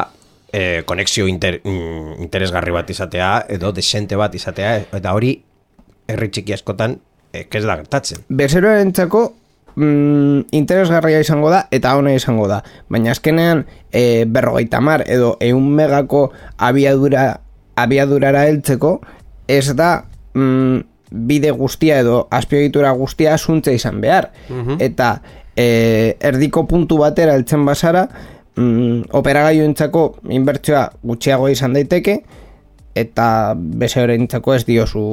[0.54, 5.34] eh, konexio inter, mm, interesgarri bat izatea edo desente bat izatea eta hori
[6.08, 6.96] herri txiki askotan
[7.34, 8.24] eh, ez da gertatzen.
[8.30, 9.26] bezeroarentzako
[9.76, 12.62] mm, interesgarria izango da eta ona izango da.
[12.90, 17.42] Baina azkenean e, berrogeita mar edo eun megako abiadura,
[17.76, 19.00] abiadurara heltzeko
[19.48, 24.30] ez da mm, bide guztia edo azpiegitura guztia asuntze izan behar.
[24.80, 25.14] Eta
[25.56, 28.06] e, erdiko puntu batera heltzen bazara
[28.56, 30.06] mm, operagailuentzako
[30.38, 32.20] inbertsioa gutxiago izan daiteke
[33.00, 35.04] eta bezeroarentzako ez diozu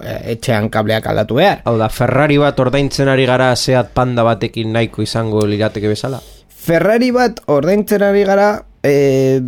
[0.00, 1.62] e, etxean kableak aldatu behar.
[1.68, 6.20] Hau da, Ferrari bat ordaintzen ari gara Seat Panda batekin nahiko izango lirateke bezala?
[6.66, 8.50] Ferrari bat ordaintzen ari gara
[8.82, 9.40] e,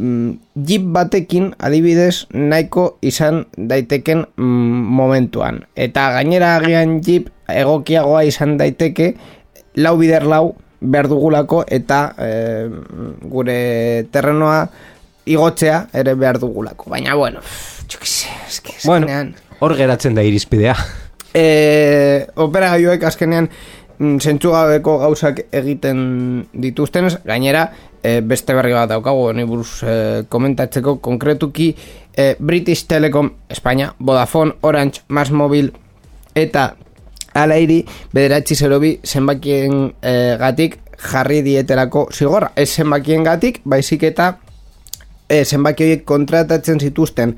[0.00, 5.66] mm, Jeep batekin adibidez nahiko izan daiteken mm, momentuan.
[5.76, 9.12] Eta gainera agian Jeep egokiagoa izan daiteke
[9.76, 12.30] lau bider lau behar dugulako eta e,
[13.28, 13.58] gure
[14.12, 14.62] terrenoa
[15.28, 16.88] igotzea ere behar dugulako.
[16.90, 17.42] Baina bueno,
[17.86, 19.06] txukise, eske, Bueno,
[19.60, 20.74] hor geratzen da irizpidea.
[21.34, 23.50] e, opera gaioek azkenean
[23.98, 27.68] mm, zentzugabeko gauzak egiten dituztenez, gainera
[28.02, 31.74] e, beste berri bat daukagu honi buruz e, komentatzeko konkretuki
[32.16, 35.72] e, British Telecom Espanya, Vodafone, Orange, Mas Mobil
[36.34, 36.74] eta
[37.34, 42.52] alairi bederatzi zerobi zenbakien e, gatik jarri dieterako zigorra.
[42.56, 44.34] Ez zenbakien gatik, baizik eta
[45.28, 47.36] e, zenbaki horiek kontratatzen zituzten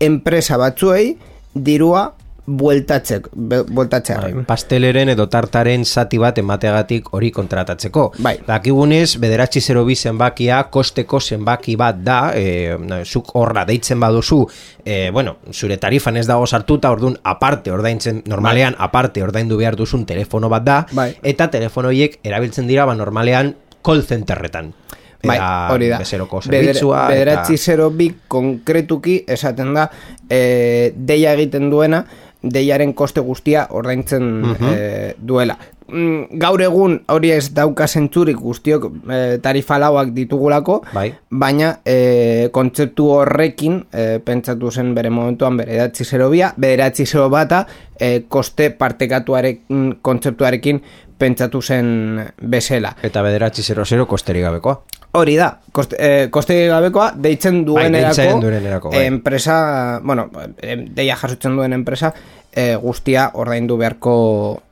[0.00, 1.16] enpresa batzuei
[1.54, 2.10] dirua
[2.46, 4.20] bueltatzeko, be- bueltatzea.
[4.46, 8.12] pasteleren edo tartaren zati bat emateagatik hori kontratatzeko.
[8.18, 8.38] Bai.
[8.46, 14.46] Dakigunez, bederatzi 02 zenbakia kosteko zenbaki bat da, e, zuk horra deitzen baduzu,
[14.84, 20.06] e, bueno, zure tarifan ez dago sartuta, orduan aparte ordaintzen, normalean aparte ordaindu behar duzun
[20.06, 21.14] telefono bat da, Bai.
[21.22, 24.74] eta telefono horiek erabiltzen dira, ba, normalean call centerretan.
[25.22, 25.36] Bai,
[25.74, 25.98] hori da.
[26.00, 26.80] Bezeroko Beder-.
[26.80, 27.62] Bederatzi eta...
[27.62, 29.90] zero bi konkretuki esaten da
[30.30, 32.06] e, deia egiten duena
[32.42, 34.30] deiaren koste guztia ordaintzen
[34.70, 35.56] e, duela.
[35.90, 41.08] Mm, gaur egun hori ez dauka zentzurik guztiok e, tarifa lauak ditugulako, Bai.
[41.30, 47.64] baina e, kontzeptu horrekin e, pentsatu zen bere momentuan bederatzi zero bia, bederatzi zero bata
[47.98, 50.82] e, koste partekatuarekin kontzeptuarekin
[51.20, 52.94] pentsatu zen bezala.
[53.02, 54.78] Eta bederatzi 00 kosterik gabekoa.
[55.12, 59.06] Hori da, koste, eh, koste gabekoa deitzen duenerako, deitzen duenerako, bai.
[59.06, 59.56] enpresa,
[60.04, 60.28] bueno,
[60.62, 62.12] em, deia jasotzen duen enpresa
[62.52, 64.14] eh, guztia ordaindu beharko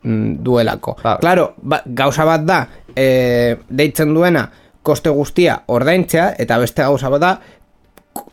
[0.03, 0.96] mm, duelako.
[1.03, 1.16] Ba.
[1.18, 2.61] Claro, ba, gauza bat da,
[2.94, 4.48] eh, deitzen duena
[4.83, 7.33] koste guztia ordaintzea, eta beste gauza bat da,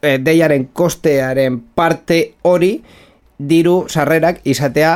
[0.01, 2.77] eh, deiaren kostearen parte hori
[3.37, 4.93] diru sarrerak izatea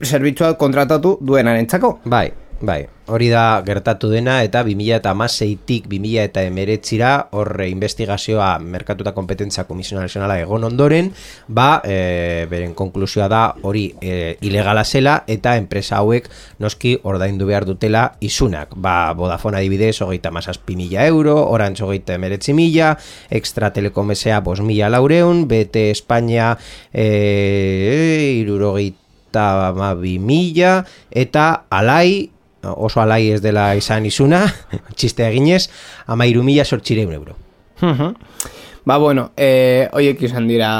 [0.00, 1.98] zerbitzua kontratatu duenarentzako.
[2.04, 2.86] Bai, bai.
[3.10, 11.10] Hori da gertatu dena eta 2016tik 2019ra horre investigazioa merkatuta kompetentza komisio nazionala egon ondoren,
[11.48, 16.30] ba, e, beren konklusioa da hori e, ilegala zela eta enpresa hauek
[16.62, 18.78] noski ordaindu behar dutela isunak.
[18.78, 22.94] Ba, Vodafone adibidez hogeita masazpi mila euro, Orange hogeita emeretzi mila,
[23.28, 24.38] Extra Telekom S.A.
[24.40, 26.52] bos mila laureun, BT Espanya
[26.94, 32.30] e, irurogeita amabi mila, eta alai,
[32.62, 34.44] oso alai ez dela izan izuna,
[34.96, 35.68] txiste eginez,
[36.06, 37.36] amairu mila sortxireun euro.
[37.80, 38.14] Mhm.
[38.84, 40.70] Ba, bueno, eh, oiek izan dira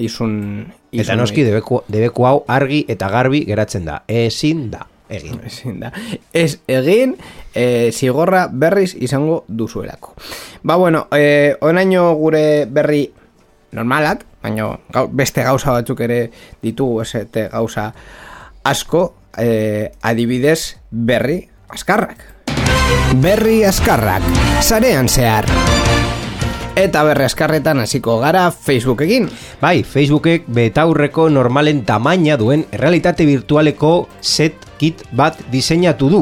[0.00, 0.66] izun...
[0.92, 4.02] Eta izun- noski debeku, debeku hau argi eta garbi geratzen da.
[4.08, 4.86] Ezin da.
[5.08, 5.36] Egin.
[5.46, 5.90] Ezin da.
[6.32, 7.12] Ez egin,
[7.54, 10.14] eh, zigorra berriz izango duzuelako.
[10.62, 13.04] Ba, bueno, eh, onaino gure berri
[13.76, 16.30] normalak, baina gau, beste gauza batzuk ere
[16.62, 17.90] ditugu esete gauza
[18.64, 19.04] asko,
[19.36, 22.18] eh, adibidez berri askarrak.
[23.22, 24.22] Berri askarrak,
[24.60, 25.46] sarean zehar.
[26.76, 29.30] Eta berre eskarretan hasiko gara Facebookekin.
[29.62, 36.20] Bai, Facebookek betaurreko normalen tamaina duen errealitate virtualeko set kit bat diseinatu du.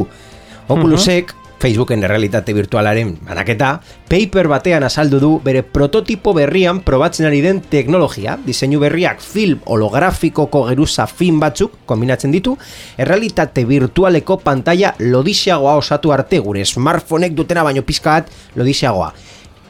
[0.71, 7.63] Oculusek Facebooken errealitate virtualaren banaketa, paper batean azaldu du bere prototipo berrian probatzen ari den
[7.73, 12.53] teknologia, diseinu berriak film holografikoko geruza fin batzuk kombinatzen ditu,
[13.01, 16.43] errealitate virtualeko pantalla lodixagoa osatu arte.
[16.45, 18.29] Gure smartphonek dutena baino pizka bat
[18.61, 19.15] lodixagoa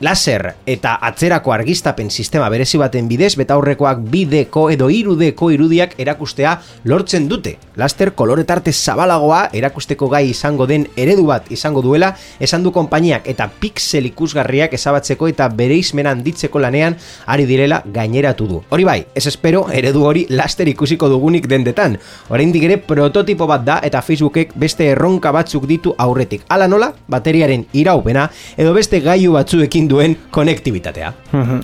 [0.00, 7.28] laser eta atzerako argistapen sistema berezi baten bidez betaurrekoak bideko edo irudeko irudiak erakustea lortzen
[7.28, 7.56] dute.
[7.76, 13.48] Laster koloretarte zabalagoa erakusteko gai izango den eredu bat izango duela esan du konpainiak eta
[13.60, 18.60] pixel ikusgarriak ezabatzeko eta bere izmenan ditzeko lanean ari direla gaineratu du.
[18.70, 21.98] Hori bai, ez espero eredu hori laster ikusiko dugunik dendetan.
[22.30, 26.44] Oraindik ere prototipo bat da eta Facebookek beste erronka batzuk ditu aurretik.
[26.48, 31.12] Hala nola, bateriaren iraupena edo beste gaiu batzuekin duen konektibitatea.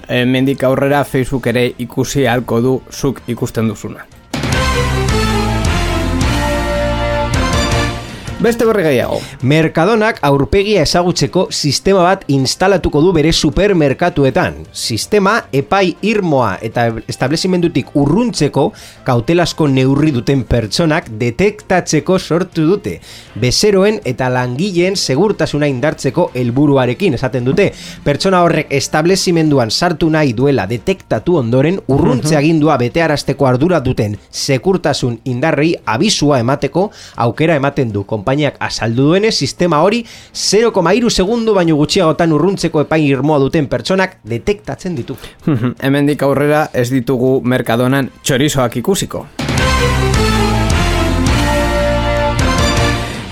[0.09, 4.07] e, mendik aurrera Facebook ere ikusi halko du zuk ikusten duzuna.
[8.41, 9.19] Beste berri gehiago.
[9.45, 14.55] Merkadonak aurpegia ezagutzeko sistema bat instalatuko du bere supermerkatuetan.
[14.73, 18.65] Sistema epai irmoa eta establezimendutik urruntzeko
[19.05, 22.95] kautelasko neurri duten pertsonak detektatzeko sortu dute.
[23.43, 27.69] Bezeroen eta langileen segurtasuna indartzeko helburuarekin esaten dute.
[28.09, 35.75] Pertsona horrek establezimenduan sartu nahi duela detektatu ondoren urruntze agindua betearazteko ardura duten sekurtasun indarrei
[35.85, 36.89] abisua emateko
[37.29, 43.39] aukera ematen du konpainiak azaldu duenez sistema hori 0,3 segundu baino gutxiagotan urruntzeko epai irmoa
[43.43, 45.17] duten pertsonak detektatzen ditu.
[45.85, 49.27] Hemendik aurrera ez ditugu Mercadonan txorizoak ikusiko.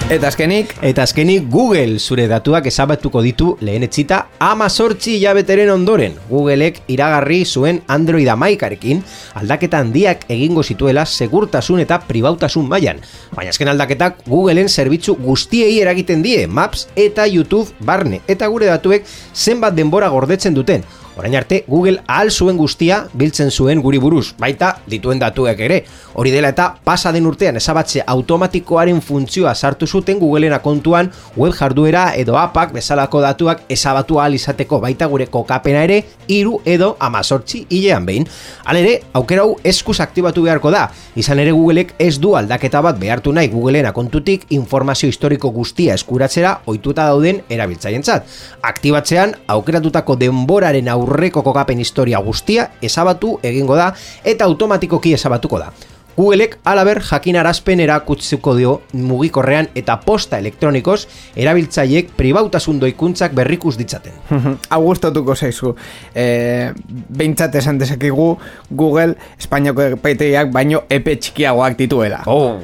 [0.08, 6.14] Eta azkenik, Eta azkenik Google zure datuak ezabatuko ditu lehen etxita ama sortzi hilabeteren ondoren.
[6.30, 9.02] Googleek iragarri zuen Android amaikarekin
[9.36, 13.02] aldaketa handiak egingo zituela segurtasun eta pribautasun mailan.
[13.36, 18.22] Baina azken aldaketak Googleen zerbitzu guztiei eragiten die, Maps eta YouTube barne.
[18.26, 20.88] Eta gure datuek zenbat denbora gordetzen duten.
[21.18, 25.78] Orain arte, Google ahal zuen guztia biltzen zuen guri buruz, baita dituen datuek ere.
[26.14, 32.12] Hori dela eta pasa den urtean ezabatze automatikoaren funtzioa sartu zuten Googlena kontuan web jarduera
[32.14, 38.06] edo apak bezalako datuak ezabatu ahal izateko baita gure kokapena ere hiru edo amazortzi hilean
[38.06, 38.28] behin.
[38.64, 40.86] Halere, aukera hau eskuz aktibatu beharko da.
[41.16, 46.58] Izan ere Googleek ez du aldaketa bat behartu nahi Googlena kontutik informazio historiko guztia eskuratzera
[46.66, 48.26] ohituta dauden erabiltzaientzat.
[48.62, 53.92] Aktibatzean aukeratutako denboraren aurreko kokapen historia guztia ezabatu egingo da
[54.24, 55.72] eta automatikoki ezabatuko da.
[56.18, 61.04] Googleek alaber jakinarazpen erakutzuko dio mugikorrean eta posta elektronikoz
[61.38, 64.16] erabiltzaiek pribautasun doikuntzak berrikus ditzaten.
[64.72, 65.76] hau gustatuko zaizu.
[66.14, 68.32] E, Behintzat esan dezakigu
[68.70, 72.24] Google Espainiako epaitegiak baino epe txikiagoak dituela.
[72.26, 72.58] Oh.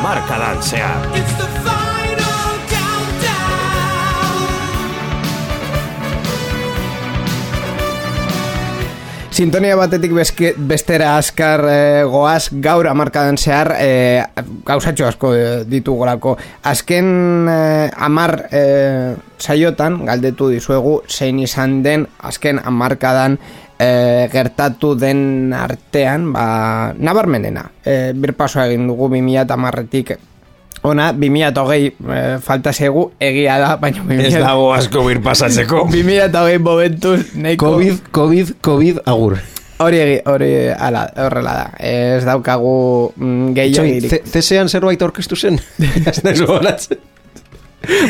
[0.00, 1.49] Amarkadan zehar.
[9.40, 13.86] Sintonia batetik bezke, bestera askar e, goaz gaur amarkadan zehar e,
[14.68, 16.34] gauzatxo asko e, ditugolako.
[16.68, 17.56] Azken e,
[17.96, 18.60] amar e,
[19.40, 23.38] saiotan galdetu dizuegu zein izan den azken amarkadan
[23.80, 27.64] e, gertatu den artean ba, nabarmenena.
[27.80, 30.18] E, birpaso egin dugu 2000 amarretik
[30.82, 35.84] Ona, 2008 e, falta zegu egia da, baina 2000 Ez dago asko bir pasatzeko.
[35.92, 37.74] 2008 momentuz nahiko...
[37.74, 39.36] Covid, Covid, Covid, agur.
[39.80, 41.66] Hori egi, hori ala, horrela da.
[41.84, 42.74] Ez daukagu
[43.16, 44.28] mm, Txoi, gehiagirik.
[44.32, 45.60] CSean zerbait aurkeztu zen?
[46.10, 47.00] Ez naiz gogoratzen.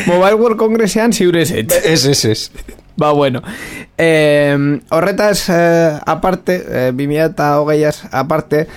[0.05, 1.75] Mobile World Congressean ziurez etz.
[1.87, 2.49] Ez, ez, ez.
[2.99, 3.41] Ba, bueno.
[3.97, 4.55] Eh,
[4.91, 8.67] horretaz, eh, aparte, eh, 2008az aparte,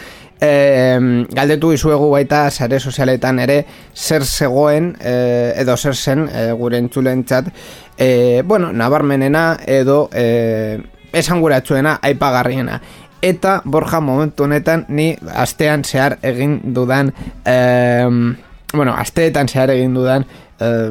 [0.44, 6.78] eh, galdetu izuegu baita sare sozialetan ere zer zegoen eh, edo zer zen eh, gure
[6.78, 7.48] entzulentzat.
[7.96, 10.78] Eh, bueno, nabarmenena edo eh,
[11.12, 12.80] esanguratsuena aipagarriena.
[13.24, 17.12] Eta Borja momentu honetan ni astean zehar egin dudan
[17.44, 18.08] eh,
[18.74, 20.26] bueno, asteetan zehar egin dudan
[20.60, 20.90] eh,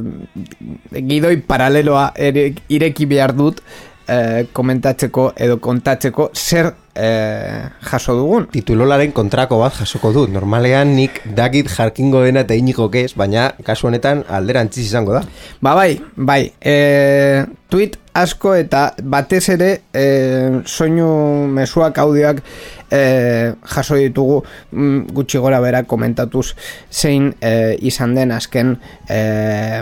[1.09, 3.61] gidoi paraleloa ere, ireki behar dut
[4.07, 8.47] eh, komentatzeko edo kontatzeko zer eh, jaso dugun.
[8.53, 10.31] Titulolaren kontrako bat jasoko dut.
[10.33, 15.23] Normalean nik dagit jarkingo dena eta iniko ez, baina kasu honetan alderantziz izango da.
[15.61, 22.43] Ba bai, bai, e, tweet asko eta batez ere e, soinu mezuak audioak
[22.91, 26.53] e, jaso ditugu mm, gutxi gora bera komentatuz
[26.91, 28.75] zein e, izan den azken
[29.09, 29.81] e,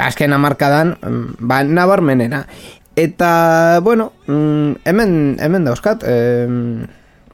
[0.00, 2.46] azken amarkadan mm, ba, nabarmenena
[2.96, 6.16] eta bueno mm, hemen, hemen dauzkat e,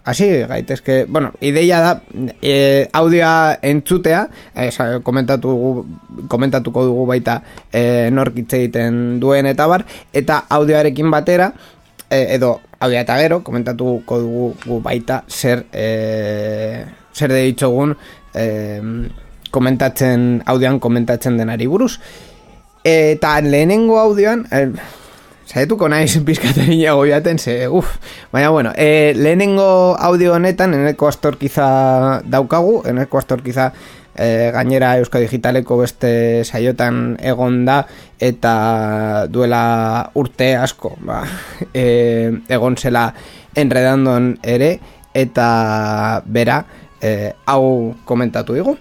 [0.02, 2.02] Hasi gaitezke, bueno, ideia da
[2.40, 5.84] e, audioa entzutea, e, sa, komentatu,
[6.26, 9.84] komentatuko dugu baita e, nork hitz egiten duen eta bar,
[10.16, 11.50] eta audioarekin batera,
[12.08, 17.92] e, edo audioa eta gero, komentatuko dugu gu baita zer, e, zer deitzogun
[18.34, 18.46] e,
[19.52, 21.98] komentatzen, audioan komentatzen denari buruz.
[22.88, 24.64] Eta lehenengo audioan, e,
[25.50, 27.96] Saietuko naiz pizkaten iago jaten, ze, uf.
[28.30, 33.72] Baina, bueno, e, lehenengo audio honetan, eneko astorkiza daukagu, eneko astorkiza
[34.14, 37.80] e, gainera Eusko Digitaleko beste saiotan egon da,
[38.22, 38.52] eta
[39.26, 39.64] duela
[40.14, 41.24] urte asko, ba,
[41.74, 43.08] e, egon zela
[43.58, 44.76] enredandon ere,
[45.18, 45.50] eta
[46.30, 46.60] bera,
[47.02, 48.78] e, hau komentatu digu.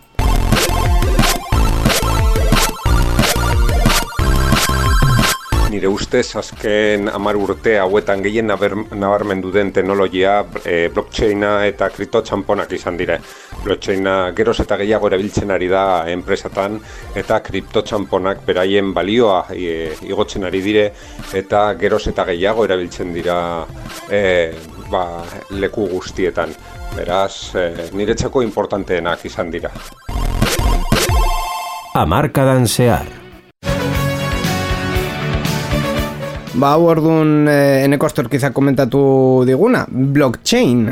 [5.80, 10.34] Nire ustez azken hamar urte hauetan gehien nabarmendu den teknologia
[10.68, 13.16] e, blockchaina eta kriptotxamponak izan dire.
[13.64, 16.76] Blockchaina geroz eta gehiago erabiltzen ari da enpresatan
[17.22, 20.84] eta kriptotxamponak beraien balioa e, igotzen ari dire
[21.44, 23.38] eta geroz eta gehiago erabiltzen dira
[24.12, 24.52] e,
[24.92, 25.06] ba,
[25.64, 26.52] leku guztietan.
[26.98, 29.72] Beraz, e, niretzako importanteenak izan dira.
[32.04, 33.18] Amarkadan zehar.
[36.58, 40.88] Ba, hau orduan eh, eneko astorkiza komentatu diguna, blockchain.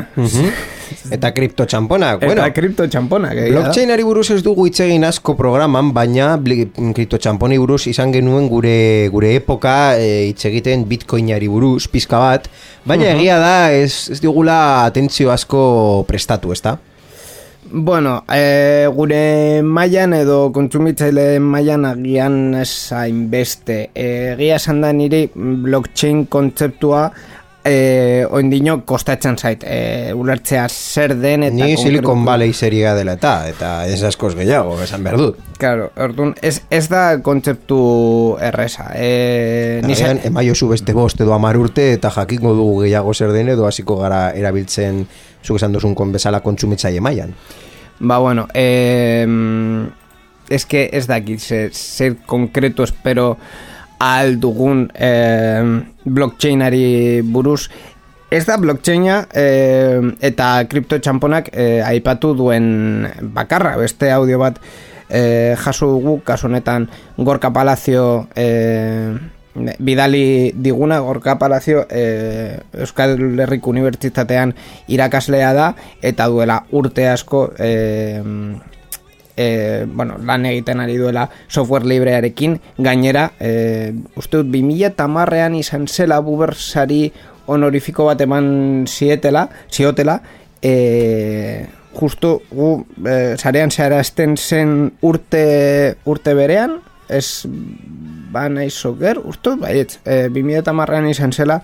[1.12, 3.32] Eta kriptotxamponak, Bueno, bueno, eta kripto txamponak.
[3.34, 3.60] egia da.
[3.64, 9.08] Blockchainari buruz ez dugu hitz egin asko programan, baina bli- kriptotxamponi buruz izan genuen gure
[9.12, 12.48] gure epoka e, hitz egiten bitcoinari buruz, pizka bat,
[12.88, 16.78] baina egia da ez, ez digula atentzio asko prestatu, ezta?
[17.70, 23.80] Bueno, e, gure mailan edo kontsumitzaile mailan agian ez hainbeste.
[23.94, 27.02] E, egia esan da niri blockchain kontzeptua
[27.68, 29.64] e, oindino kostatzen zait.
[29.66, 31.58] E, ulertzea zer den eta...
[31.58, 35.40] Ni Silicon Valley seria dela eta, eta ez askoz gehiago, esan behar dut.
[35.58, 37.80] Claro, orduan, ez, ez da kontzeptu
[38.48, 38.90] erresa.
[38.94, 43.52] E, ni Agian, emaiozu beste bost edo amar urte eta jakingo dugu gehiago zer den
[43.56, 45.04] edo hasiko gara erabiltzen
[45.48, 47.32] zuk esan duzun kon bezala kontsumitzaile mailan.
[47.98, 49.26] Ba, bueno, eh,
[50.48, 53.36] es que ez dakit zer, zer konkretu espero
[53.98, 55.64] ahal dugun eh,
[56.04, 57.68] blockchainari buruz.
[58.30, 64.60] Ez da blockchaina eh, eta kripto txamponak eh, aipatu duen bakarra, beste audio bat
[65.08, 69.16] eh, jaso dugu, kasu honetan Gorka Palazio eh,
[69.78, 74.54] bidali diguna Gorka Palazio eh, Euskal Herriko Unibertsitatean
[74.88, 75.68] irakaslea da
[76.02, 78.22] eta duela urte asko eh,
[79.38, 82.58] e, bueno, lan egiten ari duela software librearekin.
[82.78, 87.06] Gainera e, uste dut 2000 tamarrean izan zela bubersari
[87.46, 90.18] honorifiko bat eman zietela ziotela
[90.60, 92.72] e, justu gu
[93.06, 94.74] e, sarean zeharazten zen
[95.06, 97.46] urte urte berean ez
[98.32, 99.98] ba nahi zoker uste dut baietz.
[100.04, 101.60] E, 2000 tamarrean izan zela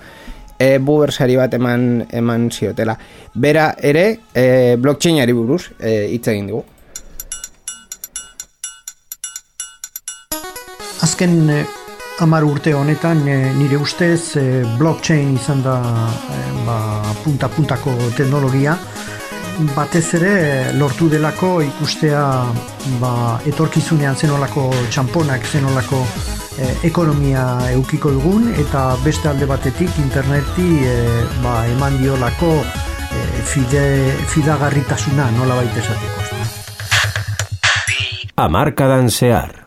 [0.59, 2.97] e, bubersari bat eman, eman ziotela.
[3.35, 6.65] Bera ere e, blockchainari buruz e, hitz egin dugu.
[11.05, 11.65] Azken eh,
[12.23, 15.75] hamar urte honetan eh, nire ustez eh, blockchain izan da
[16.31, 16.77] eh, ba,
[17.25, 18.77] punta-puntako teknologia
[19.75, 22.23] batez ere lortu delako ikustea
[23.01, 23.13] ba,
[23.47, 26.01] etorkizunean zenolako txamponak zenolako
[26.59, 33.85] eh, ekonomia eukiko dugun eta beste alde batetik interneti eh, ba, eman diolako eh, fide,
[34.35, 36.21] fidagarritasuna nola baita esateko.
[38.37, 39.64] Amarkadan zehar.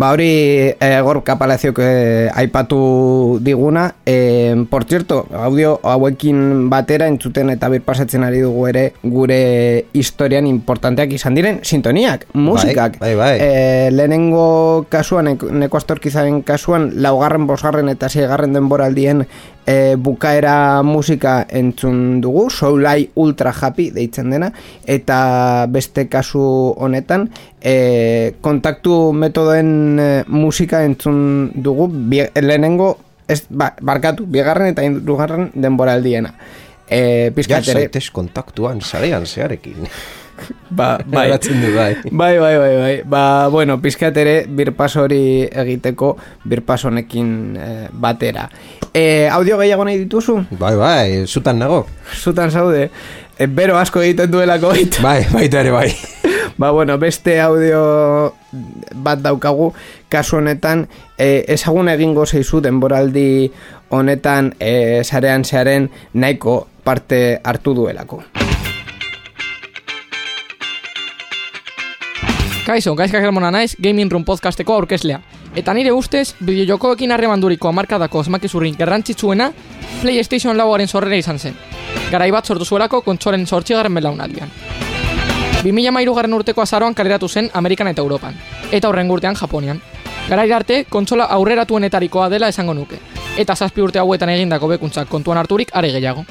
[0.00, 7.50] Ba hori e, gorka palaziok e, aipatu diguna e, Por cierto, audio hauekin batera entzuten
[7.52, 13.34] eta birpasatzen ari dugu ere Gure historian importanteak izan diren sintoniak, musikak bai, bai.
[13.44, 19.26] E, Lehenengo kasuan, nek- neko astorkizaren kasuan Laugarren, bosgarren eta seigarren denboraldien
[19.66, 22.48] e, bukaera musika entzun dugu.
[22.50, 24.50] Soulai Ultra Happy deitzen dena.
[24.86, 26.42] Eta beste kasu
[26.76, 27.28] honetan
[27.60, 31.88] e, kontaktu metodoen e, musika entzun dugu.
[31.90, 32.96] Bi, lehenengo
[33.28, 36.34] ez, ba, barkatu, bigarren eta hirugarren denboraldiena.
[36.90, 39.86] E, Ja zaitez kontaktuan sarean zearekin.
[40.70, 41.30] Ba, bai.
[41.38, 41.96] Du, bai.
[42.10, 43.02] Bai, bai, bai, bai.
[43.04, 48.48] Ba, bueno, pizkat ere birpas hori egiteko birpas honekin eh, batera.
[48.94, 50.40] Eh, audio gehiago nahi dituzu?
[50.58, 51.86] Bai, bai, zutan nago.
[52.14, 52.90] Zutan zaude.
[53.38, 55.02] Eh, bero asko egiten duelako baita.
[55.02, 55.90] Bai, baita ere bai.
[56.60, 58.34] Ba, bueno, beste audio
[58.94, 59.70] bat daukagu,
[60.12, 63.48] kasu honetan, e, ezagun egingo zeizu denboraldi
[63.88, 68.24] honetan e, sarean zearen nahiko parte hartu duelako.
[72.70, 75.16] Kaixo, gaizkak hermona naiz, Gaming Room podcasteko aurkezlea.
[75.58, 79.48] Eta nire ustez, bideojokoekin harremanduriko amarkadako osmakizurrin garrantzitsuena
[80.02, 81.56] PlayStation lauaren sorrera izan zen.
[82.12, 84.54] Garai bat sortu zuelako kontsolen sortxigarren belaunaldian.
[85.64, 88.38] 2000 garren urteko azaroan kaleratu zen Amerikan eta Europan,
[88.70, 89.82] eta horren urtean Japonian.
[90.28, 93.00] Garai arte, kontsola aurreratuenetarikoa dela esango nuke,
[93.36, 96.22] eta zazpi urte hauetan egindako bekuntzak kontuan harturik are gehiago.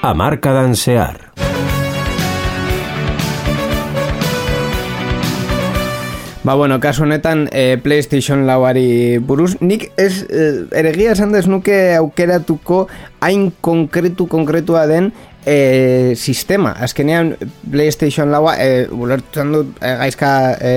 [0.00, 1.35] Amarkadan zehar.
[6.46, 10.44] Ba, bueno, kasu honetan e, PlayStation lauari buruz, nik ez, e,
[10.78, 12.84] eregia esan dez nuke aukeratuko
[13.18, 15.10] hain konkretu konkretua den
[15.42, 16.70] e, sistema.
[16.86, 17.32] Azkenean
[17.66, 20.30] PlayStation laua, e, ulertzen dut e, gaizka
[20.62, 20.72] e,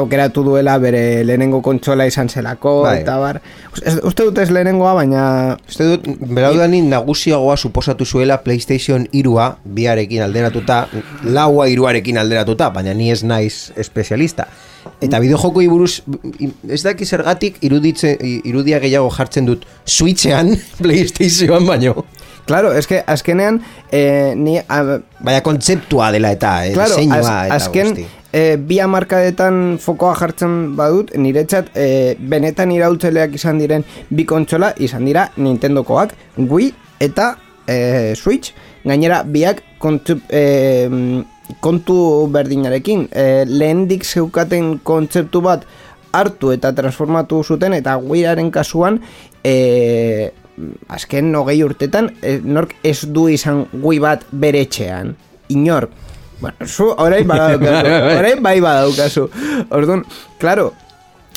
[0.00, 3.02] aukeratu duela bere lehenengo kontsola izan zelako, Bai.
[3.04, 3.42] eta bar.
[3.76, 5.24] Uste dut ez lehenengoa, baina...
[5.68, 10.86] Uste dut, beraudani nagusiagoa suposatu zuela PlayStation irua biarekin alderatuta,
[11.28, 14.48] laua iruarekin alderatuta, baina ni ez naiz espezialista.
[15.04, 16.02] Eta bideojokoi buruz,
[16.68, 18.14] ez daki zergatik iruditze,
[18.44, 22.04] irudia gehiago jartzen dut Switchean, PlayStation baino.
[22.46, 24.58] Claro, es que azkenean eh, ni...
[24.58, 24.82] A,
[25.24, 28.04] Baina kontzeptua dela eta, eh, claro, az, eta azken guzti.
[28.36, 35.08] eh, bi hamarkadetan fokoa jartzen badut, niretzat eh, benetan iraultzeleak izan diren bi kontsola izan
[35.08, 36.68] dira Nintendokoak, Wii
[37.00, 37.30] eta
[37.66, 38.52] eh, Switch.
[38.84, 40.84] Gainera, biak kontu, eh,
[41.60, 43.08] kontu berdinarekin.
[43.12, 45.66] Eh, lehendik zeukaten kontzeptu bat
[46.14, 49.00] hartu eta transformatu zuten eta Wiiaren kasuan
[49.44, 50.30] eh,
[50.88, 55.14] azken hogei urtetan eh, nork ez du izan Wii bat bere etxean.
[55.48, 55.90] Inork.
[56.40, 59.28] Bueno, zu orain badaukazu, orain bai badaukazu.
[59.70, 60.02] Orduan,
[60.38, 60.72] claro,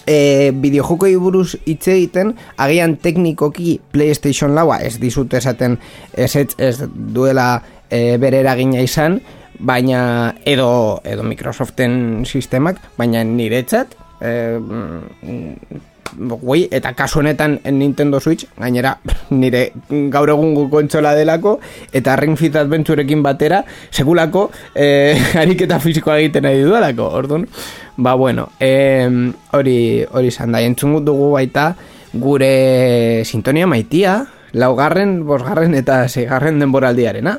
[0.08, 5.78] e, bideojokoi buruz hitz egiten, agian teknikoki PlayStation laua ez dizut esaten
[6.14, 7.50] ez, ez, ez duela
[7.90, 9.20] e, bere eragina izan,
[9.60, 15.84] baina edo, edo Microsoften sistemak, baina niretzat, e, mm,
[16.18, 18.96] Wii, eta kasu honetan Nintendo Switch, gainera
[19.30, 21.58] nire gaur egungo kontsola delako,
[21.94, 27.48] eta Ring Fit Adventurekin batera, sekulako eh, ariketa fisikoa egiten nahi dudalako, orduan.
[27.98, 31.72] Ba, bueno, em, hori hori izan da, entzun dugu baita
[32.14, 34.22] gure sintonia maitia,
[34.54, 37.38] laugarren, bosgarren eta seigarren denboraldiarena.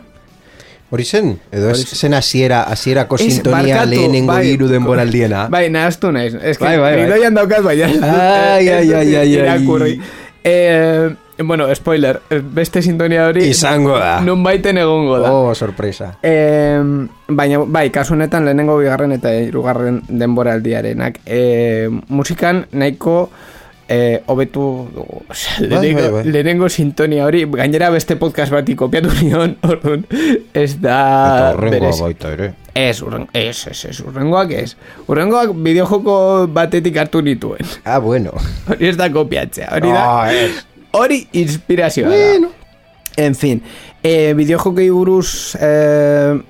[0.91, 1.35] Hori zen?
[1.53, 4.47] Edo ez zen hasiera, hasierako Ez, sintonia lehenengo bai.
[4.55, 5.47] hiru denboraldiena.
[5.53, 6.35] Bai, nahaztu naiz.
[6.41, 7.05] Ez que, Bai, bai, bai.
[7.05, 7.35] gidoian
[7.91, 10.01] ez dut- Ai, ai, ai, ai, ai.
[10.45, 11.11] Eh,
[11.45, 12.21] bueno, spoiler,
[12.55, 13.45] beste sintonia hori...
[13.51, 14.21] Izango da.
[14.25, 15.31] Nun baiten egongo da.
[15.33, 16.15] Oh, sorpresa.
[16.23, 16.81] Eh,
[17.29, 21.21] baina, bai, kasu honetan lehenengo bigarren eta hirugarren denboraldiarenak.
[21.27, 23.29] Eh, musikan nahiko
[23.89, 24.63] eh, hobetu
[24.95, 26.25] Bai, lehenengo, bai, bai.
[26.33, 30.05] lehenengo sintonia hori, gainera beste podcast bati kopiatu nion, orduan,
[30.55, 30.99] ez da...
[31.55, 32.03] Eta berezi.
[32.05, 32.53] baita ere.
[32.79, 34.77] Ez, urren, ez, ez, ez, urrengoak ez.
[35.11, 36.15] Urrengoak bideojoko
[36.55, 37.67] batetik hartu nituen.
[37.85, 38.37] Ah, bueno.
[38.71, 40.05] Hori ez da kopiatzea, hori da.
[40.05, 40.53] Ah, ez.
[40.95, 42.53] Hori inspirazioa Bueno.
[42.53, 42.55] da.
[43.19, 43.59] En fin,
[44.03, 45.71] e, bideojokei buruz e,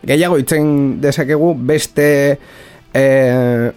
[0.05, 2.09] gehiago itzen dezakegu beste
[2.93, 3.05] e,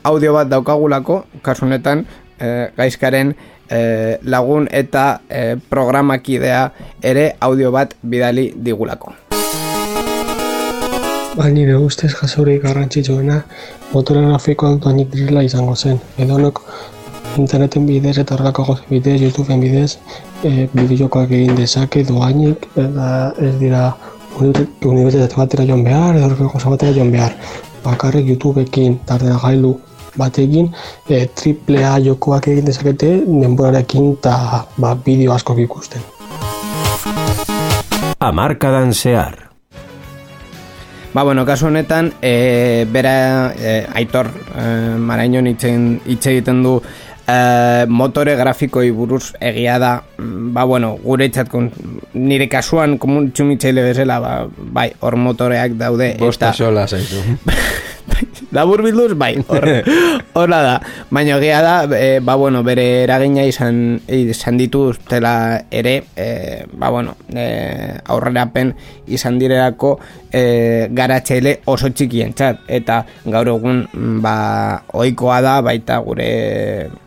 [0.04, 2.04] audio bat daukagulako, kasu honetan
[2.42, 3.36] e, gaizkaren
[3.70, 6.72] e, lagun eta e, programakidea
[7.02, 9.14] ere audio bat bidali digulako.
[11.38, 13.38] Ba, nire ustez jasorik garrantzitsuena
[13.94, 16.02] motore grafikoak doainik direla izango zen.
[16.20, 16.60] Edonok
[17.40, 19.98] interneten bidez eta horrelako gauzen bidez, YouTubeen bidez,
[20.44, 23.06] e, bideojokoak egin dezake doainik, eta
[23.40, 23.86] ez dira
[24.40, 27.38] uni- unibertsitate batera joan behar, edo horrelako batera joan behar.
[27.86, 29.78] Bakarrik YouTubeekin, tardena gailu
[30.18, 30.72] batekin,
[31.10, 36.02] e, triple A jokoak egin dezakete denborarekin eta ba, bideo askok ikusten.
[38.20, 39.52] Amarkadan zehar.
[41.14, 46.78] Ba, bueno, kasu honetan, e, bera, e, aitor, e, marainon itzen, hitz egiten du
[47.28, 51.68] e, motore grafikoi buruz egia da, mm, ba, bueno, guretzat, kon,
[52.14, 54.34] nire kasuan, komun txumitzaile bezala, ba,
[54.80, 57.26] bai, hor motoreak daude, Bosta sola zaizu.
[58.52, 59.66] labur bilduz, bai, hor,
[60.40, 60.76] horra da.
[61.10, 65.34] Baina egia da, e, ba, bueno, bere eragina izan, izan dituztela
[65.72, 66.28] ere, e,
[66.74, 67.46] ba, bueno, e,
[68.12, 68.74] aurrerapen
[69.12, 69.94] izan direlako
[70.32, 72.66] e, garatzeile oso txikien txat.
[72.72, 74.36] Eta gaur egun, mm, ba,
[75.00, 76.30] oikoa da, baita gure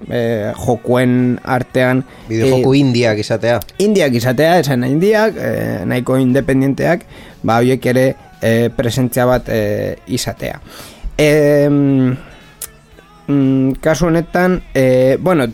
[0.09, 0.25] e,
[0.65, 2.05] jokuen artean.
[2.29, 3.61] Bideojoku e, indiak izatea.
[3.85, 7.07] indiak izatea, esan indiak, e, nahiko independenteak,
[7.43, 8.09] ba, horiek ere
[8.41, 9.63] e, presentzia bat e,
[10.07, 10.61] izatea.
[11.19, 11.69] E,
[13.29, 15.47] mm, kasu honetan, e, bueno,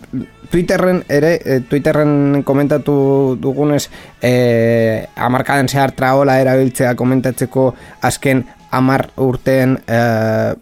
[0.51, 3.89] Twitterren ere, e, Twitterren komentatu dugunez,
[4.21, 10.01] e, amarkaden zehar traola erabiltzea komentatzeko azken amar urteen e,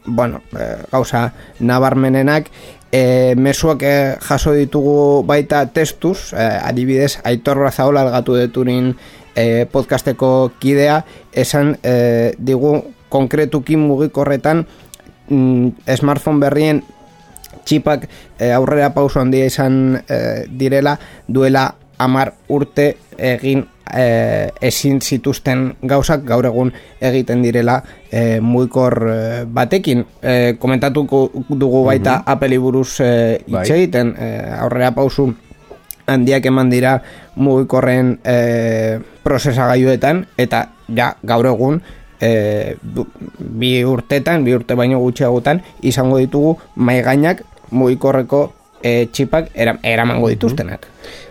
[0.04, 2.50] bueno, e, gauza nabarmenenak.
[2.92, 8.94] E, mezuak e, jaso ditugu baita testuz, e, adibidez Aitor Brazaola algatu deturin
[9.34, 11.04] e, podcasteko kidea.
[11.32, 14.66] Esan e, digu konkretuki mugikorretan
[15.28, 16.82] mm, smartphone berrien
[17.64, 18.08] txipak
[18.38, 26.24] e, aurrera pauso handia izan e, direla duela amar urte egin e, ezin zituzten gauzak
[26.28, 30.04] gaur egun egiten direla e, muikor e, batekin.
[30.22, 33.12] E, komentatuko dugu baita Apple buruz e,
[33.44, 33.68] hitz Bai.
[33.76, 34.14] egiten.
[34.18, 35.32] E, aurrera pausu
[36.08, 36.98] handiak eman dira
[37.36, 41.82] mugikorren e, prozesagailuetan eta ja gaur egun
[42.20, 42.76] e,
[43.38, 48.48] bi urtetan, bi urte baino gutxiagotan izango ditugu maigainak mugikorreko
[48.82, 50.86] e, txipak era, eramango dituztenak.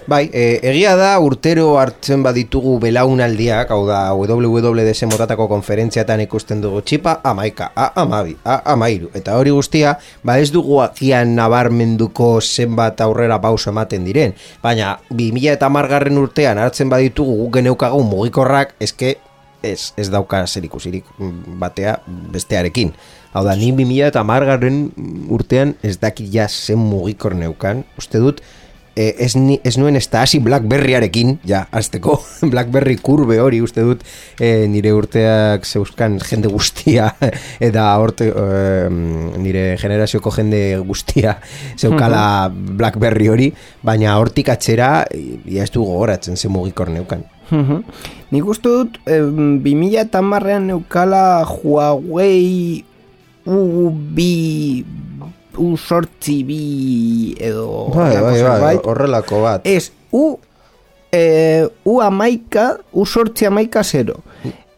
[0.07, 6.79] Bai, e, egia da urtero hartzen baditugu belaunaldiak, hau da WWDS motatako konferentziatan ikusten dugu
[6.79, 9.11] txipa amaika, a amabi, a amairu.
[9.19, 14.31] Eta hori guztia, ba ez dugu agian nabarmenduko zenbat aurrera pauso ematen diren.
[14.63, 19.17] Baina, 2000 eta margarren urtean hartzen baditugu guk geneukagu mugikorrak, eske
[19.63, 21.97] ez, ez dauka zer ikusirik mm, batea
[22.33, 22.93] bestearekin.
[23.33, 24.87] Hau da, ni 2000 eta margarren
[25.33, 27.83] urtean ez dakit ja zen mugikor neukan.
[27.99, 28.41] Uste dut,
[28.97, 32.17] e, ez, ni, ez nuen ez da hasi Blackberryarekin, ja, azteko,
[32.51, 34.03] Blackberry kurbe hori uste dut
[34.41, 37.11] e, nire urteak zeuzkan jende guztia,
[37.69, 38.89] eta horte, e,
[39.43, 41.37] nire generazioko jende guztia
[41.77, 43.51] zeukala Blackberry hori,
[43.85, 44.91] baina hortik atzera,
[45.45, 47.25] ja ez du gogoratzen ze mugikor neukan.
[48.31, 52.83] Nik uste dut, eh, 2000 eta marrean neukala Huawei
[53.47, 54.19] U2
[55.57, 56.61] U sortzi bi
[57.41, 58.81] edo Bai, bai, bai, zerbait.
[58.85, 59.61] horrelako bat.
[59.65, 60.37] Ez U
[61.11, 64.19] eh, U amaika U sortzi amaika zero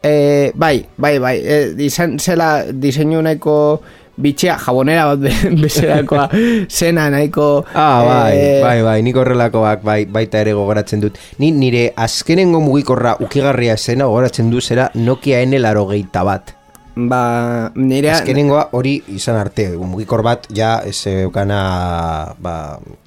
[0.03, 3.81] eh, Bai, bai, bai eh, izan zela diseinu nahiko
[4.19, 6.27] bitxea jabonera bat be- bezalakoa
[6.67, 11.17] zena nahiko Ah, bai, eh, bai, bai, nik horrelakoak bai, baita ere gogoratzen dut.
[11.39, 16.55] Ni nire azkenengo mugikorra ukigarria zena gogoratzen du zera Nokia N8 bat.
[16.99, 22.55] Ba, nire Azkenengoa hori izan arte, mugikor bat ja ez zeukana, ba,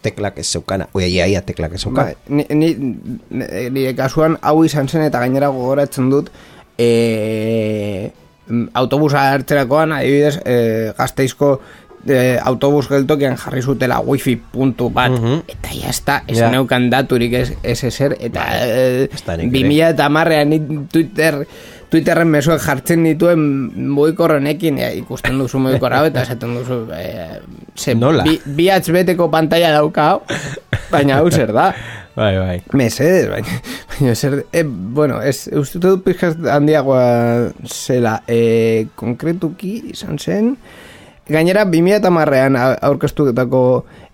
[0.01, 2.15] teklak ez zeukana, oia, ia, ia, teklak ez zeukana.
[2.15, 2.71] Bai, ni, ni,
[3.29, 6.31] ni- nire kasuan hau izan zen eta gainera gogoratzen dut
[6.79, 8.09] e,
[8.75, 11.61] autobusa hartzerakoan adibidez e, gazteizko
[12.07, 15.13] e, autobus geltokian jarri zutela wifi puntu bat
[15.49, 16.51] eta ya está, ez Ja.
[16.51, 19.69] neukan daturik ez, ez ezer eta e, ezta nik ere.
[19.69, 21.47] 2000 eta marrean Twitter
[21.93, 23.43] Twitterren mezuek jartzen dituen
[23.93, 27.41] mugikorrenekin ja, ikusten duzu mugikorra eta esaten duzu e,
[27.77, 28.25] ze, Nola?
[28.25, 30.15] bi, bihatz beteko pantalla dauka
[30.93, 31.73] baina hau zer da
[32.13, 32.59] Bai, bai.
[32.77, 33.55] Mesedes, baina,
[33.89, 37.05] baina zer, e, bueno, ez, uste dut pixkaz handiagoa
[37.65, 40.51] zela, e, konkretuki izan zen,
[41.33, 43.63] gainera 2000 eta marrean aurkeztuketako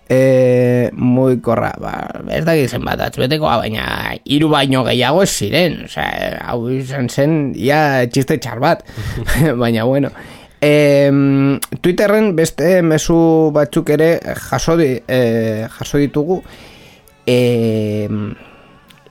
[0.09, 1.93] e, mugikorra, ba,
[2.33, 3.85] ez da zen bat atzbetekoa, baina
[4.25, 8.83] hiru baino gehiago ez ziren, osea, hau izan zen, ia txiste txar bat,
[9.63, 10.11] baina bueno,
[10.59, 11.07] E,
[11.79, 13.15] Twitterren beste mezu
[13.55, 14.09] batzuk ere
[14.49, 16.41] jaso, di, e, jaso ditugu.
[17.23, 18.07] E,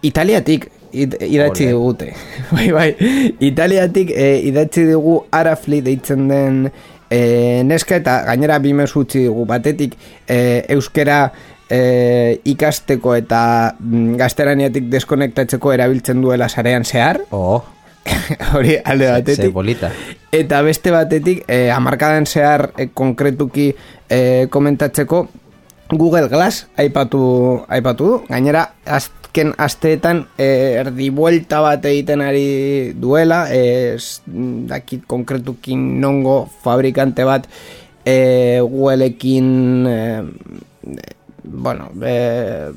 [0.04, 2.12] Italiatik it, idatzi digute.
[2.52, 2.90] Bai, bai,
[3.40, 6.68] Italiatik e, idatzi dugu Arafli deitzen den
[7.10, 9.46] e, neska eta gainera bi mezu utzi dugu.
[9.48, 9.96] Batetik
[10.26, 11.20] e, euskera
[11.70, 13.40] e, ikasteko eta
[13.78, 17.22] mm, gazteraniatik deskonektatzeko erabiltzen duela sarean zehar.
[17.30, 17.62] Oh,
[18.54, 19.52] hori alde ze batetik.
[19.52, 19.90] bolita.
[20.32, 23.70] Eta beste batetik, eh, amarkadan zehar eh, konkretuki
[24.08, 25.28] eh, komentatzeko
[25.90, 28.16] Google Glass aipatu, aipatu du.
[28.28, 34.20] Gainera, azken asteetan eh, erdi buelta bat egiten ari duela, eh, ez
[34.68, 37.46] dakit konkretuki nongo fabrikante bat
[38.04, 40.22] eh, Googleekin eh,
[41.48, 42.68] bueno, eh,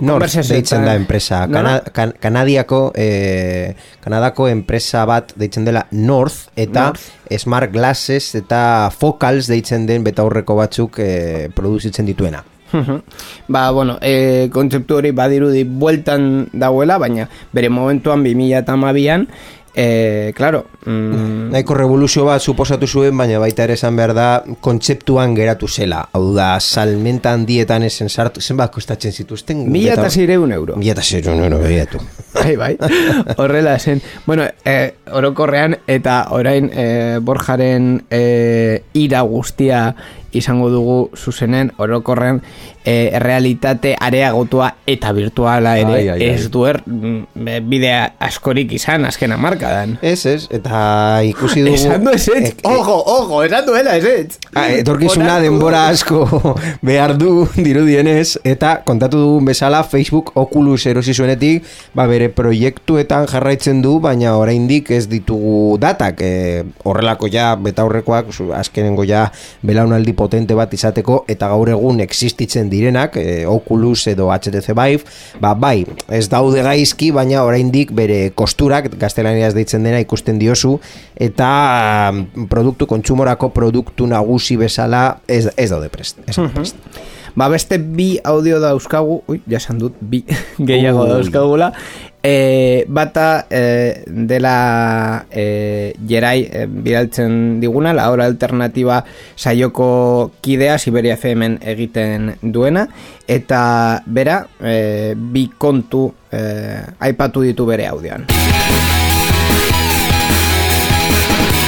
[0.00, 1.46] North conversationetan- deitzen da enpresa.
[1.48, 3.72] Kana, kan, kanadiako, eh,
[4.04, 7.08] Kanadako enpresa bat deitzen dela North eta North.
[7.38, 12.44] Smart Glasses eta Focals deitzen den betaurreko batzuk eh, produzitzen dituena.
[13.48, 19.26] Ba, bueno, e, kontzeptu hori badirudi bueltan dagoela, baina bere momentuan 2012an,
[19.74, 24.26] e, claro, mm, Nahiko revoluzio bat suposatu zuen, baina baita ere esan behar da
[24.60, 26.00] kontzeptuan geratu zela.
[26.12, 29.62] Hau da, salmenta handietan esen sartu, zenbat kostatzen zituzten?
[29.70, 30.76] mila eta zireun euro.
[30.76, 32.02] Mila eta zireun euro, begiratu.
[32.34, 32.74] Bai, bai.
[33.38, 34.02] Horrela zen.
[34.26, 39.94] Bueno, e, orokorrean eta orain e, Borjaren e, ira guztia
[40.32, 42.40] izango dugu zuzenen orokorrean
[42.88, 46.30] e, realitate areagotua eta virtuala ere Ai, ai, ai.
[46.32, 49.98] ez duer mm, bidea askorik izan azken amarkadan.
[50.02, 50.80] Ez, ez, eta
[51.28, 51.76] ikusi dugu...
[51.76, 54.38] Esan du ez ez, ojo, ojo, esan duela ez ez.
[54.54, 56.24] Ah, etorkizuna denbora asko
[56.88, 63.82] behar du dirudienez eta kontatu dugun bezala Facebook Oculus erosi zuenetik ba bere proiektuetan jarraitzen
[63.84, 66.32] du baina oraindik ez ditugu datak e,
[66.88, 69.28] horrelako ja betaurrekoak azkenengo ja
[69.62, 75.04] belaunaldi potente bat izateko eta gaur egun existitzen direnak e, Oculus edo HTC Vive
[75.42, 80.78] ba bai ez daude gaizki baina oraindik bere kosturak gaztelaniaz deitzen dena ikusten diozu
[81.18, 81.50] eta
[82.12, 86.22] mm, produktu kontsumorako produktu nagusi bezala ez, ez daude prest.
[86.26, 86.76] Ez daude prest.
[87.38, 90.24] Ba beste bi audio dauzkagu, ui, ja esan dut, bi
[90.70, 91.70] gehiago dauzkagula.
[92.22, 99.04] E, bata e, dela e, jerai e, bidaltzen diguna, la hora alternativa
[99.36, 102.88] saioko kidea Siberia FM egiten duena,
[103.28, 106.42] eta bera, e, bi kontu e,
[106.98, 108.26] aipatu ditu bere audioan.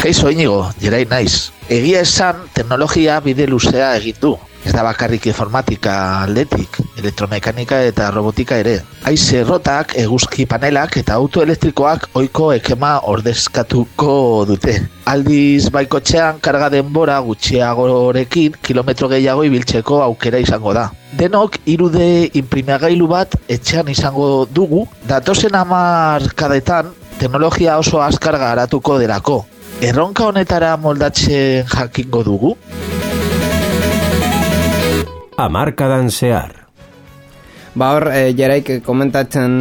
[0.01, 1.53] Kaixo inigo, jerai naiz.
[1.69, 4.39] Egia esan, teknologia bide luzea egin du.
[4.61, 5.93] Ez da bakarrik informatika
[6.23, 8.75] aldetik, elektromekanika eta robotika ere.
[9.09, 14.77] Aize errotak, eguzki panelak eta autoelektrikoak oiko ekema ordezkatuko dute.
[15.09, 20.91] Aldiz baikotxean karga denbora gutxiagorekin kilometro gehiago ibiltzeko aukera izango da.
[21.17, 29.41] Denok irude inprimagailu bat etxean izango dugu, datozen hamarkadetan teknologia oso azkar garatuko delako.
[29.81, 32.57] Erronka honetara moldatzen jakingo dugu?
[35.45, 36.57] Amarkadan zehar.
[37.71, 39.53] Ba hor, e, jeraik komentatzen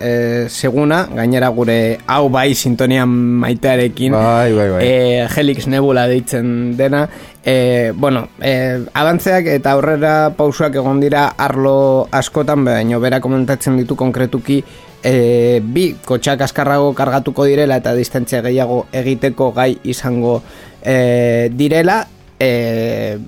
[0.00, 3.10] e, seguna, gainera gure hau bai sintonian
[3.42, 4.80] maitearekin, Bai, bai, bai.
[4.86, 7.02] e, Helix Nebula deitzen dena,
[7.44, 13.96] e, bueno, e, abantzeak eta aurrera pausuak egon dira arlo askotan, baina bera komentatzen ditu
[14.00, 14.62] konkretuki
[15.04, 20.38] e, bi kotxak askarrago kargatuko direla eta distantzia gehiago egiteko gai izango
[20.80, 22.06] e, direla,
[22.40, 23.18] e,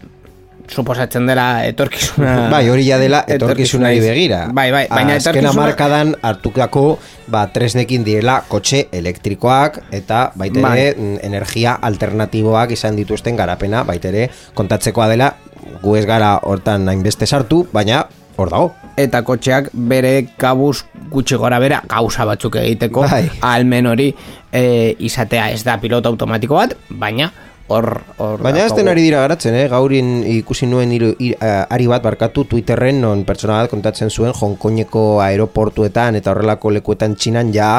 [0.75, 4.41] suposatzen dela etorkizuna Bai, hori ja dela etorkizunari etorkizunari begira.
[4.53, 6.85] Bai, bai, baina Azken etorkizuna- hamarkadan hartukako
[7.29, 10.95] ba, tresnekin direla kotxe elektrikoak eta baita ere Bai.
[10.97, 15.35] mm, energia alternatiboak izan dituzten garapena, baita ere kontatzekoa dela
[15.83, 18.05] gu ez gara hortan hainbeste sartu, baina
[18.37, 18.71] hor dago.
[18.97, 23.31] eta kotxeak bere kabuz gutxi gora bera gauza batzuk egiteko Bai.
[23.41, 24.09] almen hori
[24.53, 27.31] e, izatea ez da piloto automatiko bat, baina
[27.71, 27.87] hor...
[28.19, 29.67] hor Baina azten ari dira garatzen, eh?
[29.71, 34.35] gaurin ikusi nuen iru, ir, eh, ari bat barkatu Twitterren non pertsona bat kontatzen zuen
[34.37, 37.73] Hongkongeko aeroportuetan eta horrelako lekuetan txinan ja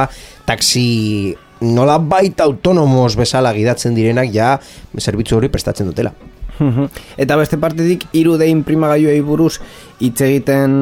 [0.48, 4.56] taxi nola baita autonomos bezala gidatzen direnak ja
[4.98, 6.14] zerbitzu hori prestatzen dutela.
[7.18, 9.56] Eta beste partetik irude inprimagailuei buruz
[10.02, 10.74] hitz egiten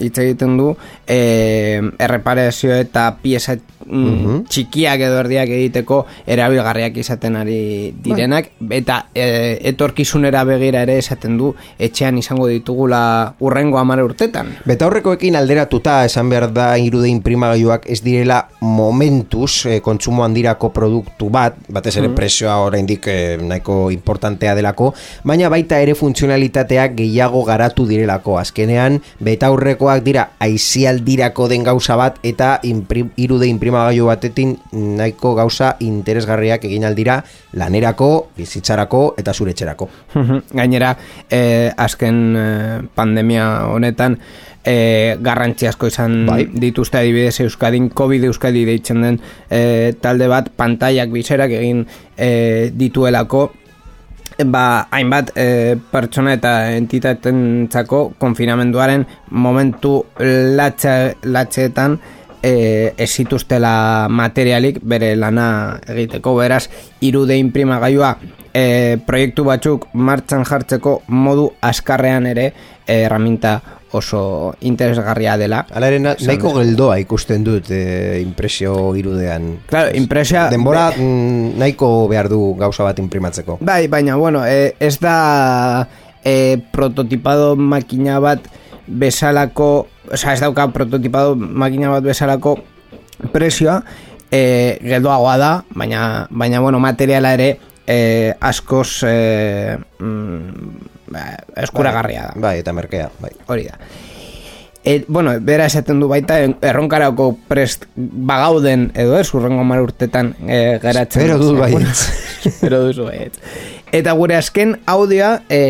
[0.00, 0.72] hitz egiten du
[1.06, 3.56] e, erreparazio eta pieza
[3.86, 11.36] mm, txikiak edo erdiak egiteko erabilgarriak izaten ari direnak eta e, etorkizunera begira ere esaten
[11.38, 13.02] du etxean izango ditugula
[13.40, 14.54] urrengo hamar urtetan.
[14.68, 21.28] Beta horrekoekin alderatuta esan behar da irude inprimagailuak ez direla momentuz e, kontsumo handirako produktu
[21.32, 24.92] bat, batez ere presioa oraindik e, nahiko importantea delako,
[25.28, 28.38] baina baita ere funtzionalitateak gehiago garatu direlako.
[28.62, 35.74] Azkenean, beta aurrekoak dira aizialdirako den gauza bat eta imprim, irude inprimagailu batetin nahiko gauza
[35.82, 37.18] interesgarriak egin aldira
[37.58, 39.88] lanerako, bizitzarako eta zure etxerako.
[40.14, 40.40] Mhm.
[40.54, 40.96] Gainera,
[41.28, 44.18] eh, azken eh, pandemia honetan
[44.64, 46.46] eh, garrantzi asko izan Bai.
[46.46, 49.18] dituzte adibidez Euskadin COVID Euskadi deitzen den
[49.50, 51.86] eh, talde bat pantaiak bizerak egin
[52.16, 53.50] eh, dituelako
[54.44, 61.98] ba, hainbat e, pertsona eta entitatentzako konfinamenduaren momentu latxe, latxeetan
[62.42, 66.34] e, ez zituztela materialik bere lana egiteko.
[66.40, 66.66] Beraz
[67.00, 68.16] irude inprimagailua
[68.52, 72.52] e, proiektu batzuk martxan jartzeko modu askarrean ere
[72.86, 73.60] e, erraminta
[73.92, 75.62] oso interesgarria dela.
[75.70, 79.58] Hala ere, nahiko geldoa ikusten dut e, impresio irudean.
[79.70, 80.48] Claro, impresioa...
[80.52, 83.58] Denbora mm, nahiko behar du gauza bat imprimatzeko.
[83.60, 85.88] Bai, baina, bueno, e, ez da
[86.24, 88.48] e, prototipado makina bat
[88.86, 92.56] bezalako, oza, ez dauka prototipado makina bat bezalako
[93.32, 93.82] presioa,
[94.32, 97.52] e, geldoagoa da, baina, baina bueno, materiala ere
[97.86, 101.26] e, askoz e, mm, ba,
[101.62, 102.40] eskuragarria da.
[102.48, 103.32] Bai, eta merkea, bai.
[103.46, 103.78] Hori da.
[104.84, 110.80] E, bueno, bera esaten du baita erronkarako prest bagauden edo ez urrengo mar urtetan e,
[110.82, 111.22] geratzen.
[111.22, 111.76] Espero dut baietz.
[111.78, 111.92] Bueno,
[112.50, 113.38] Espero duzu baietz.
[113.94, 115.60] Eta gure azken audioa e,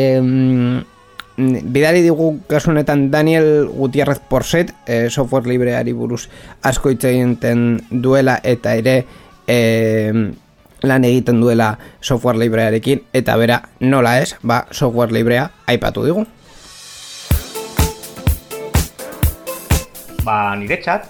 [1.36, 6.28] bidali digu kasu honetan Daniel Gutierrez Porset e, software libreari buruz
[6.62, 9.02] asko hitz egiten duela eta ere
[9.46, 9.58] e,
[10.82, 16.26] lan egiten duela software librearekin eta bera nola ez, ba software librea aipatu digu.
[20.22, 21.08] Ba, niretzat,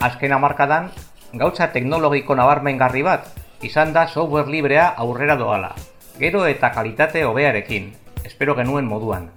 [0.00, 0.90] azken hamarkadan,
[1.32, 3.30] gautza teknologiko nabarmengarri bat,
[3.64, 5.74] izan da software librea aurrera doala.
[6.20, 7.92] Gero eta kalitate hobearekin,
[8.24, 9.30] espero genuen moduan.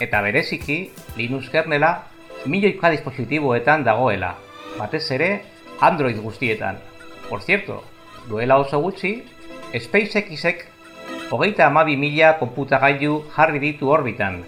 [0.00, 2.06] Eta bereziki, Linux kernela,
[2.46, 4.34] milioika dispositiboetan dagoela,
[4.78, 5.30] batez ere,
[5.80, 6.78] Android guztietan.
[7.28, 7.82] Por cierto,
[8.28, 9.22] duela oso gutxi,
[9.74, 10.66] SpaceXek
[11.30, 14.42] hogeita amabi mila konputagailu jarri ditu orbitan,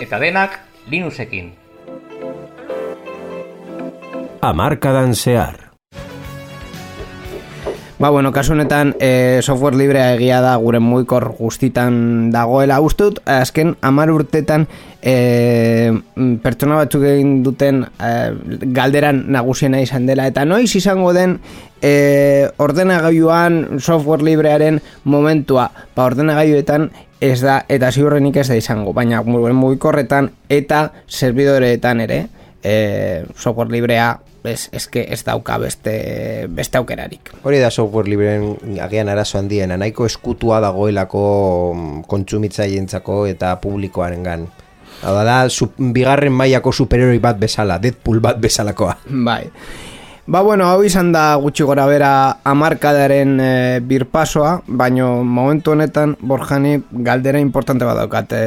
[0.00, 1.52] eta denak Linuxekin.
[4.40, 5.67] Amarkadan zehar.
[7.98, 12.76] Ba, bueno, kasu honetan e, software librea egia da gure muikor guztitan dagoela.
[12.78, 14.68] Uste dut, azken amar urtetan
[15.02, 15.90] e,
[16.44, 18.12] pertsona batzuk egin duten e,
[18.70, 20.28] galderan nagusiena izan dela.
[20.30, 21.40] Eta noiz izango den
[21.82, 25.66] e, ordenagailuan software librearen momentua.
[25.98, 28.94] Ba ordenagailuetan ez da eta ziurrenik ez da izango.
[28.94, 32.22] Baina gure mugikorretan eta serbidoreetan ere
[32.62, 34.12] e, software librea
[34.44, 37.32] ez, eske ez dauka beste, beste aukerarik.
[37.42, 41.24] Hori da software libreen agian arazo handiena, nahiko eskutua dagoelako
[41.74, 44.46] mm, kontsumitzaientzako eta publikoarengan.
[45.02, 48.96] Hau da, da bigarren mailako superheroi bat bezala, Deadpool bat bezalakoa.
[49.06, 49.44] Bai.
[50.28, 52.08] Ba, bueno, hau izan da gutxi gora bera
[52.44, 56.74] amarkadaren e, birpasoa, baino momentu honetan Borjani
[57.06, 58.42] galdera importante bat daukat e,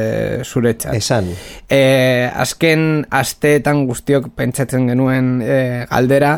[0.46, 0.94] zuretzat.
[0.94, 1.32] Esan.
[1.66, 5.58] E, azken asteetan guztiok pentsatzen genuen e,
[5.90, 6.36] galdera,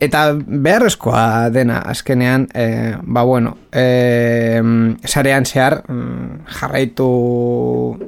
[0.00, 4.56] eta beharrezkoa dena azkenean, e, ba bueno, e,
[5.04, 7.10] sarean zehar mm, jarraitu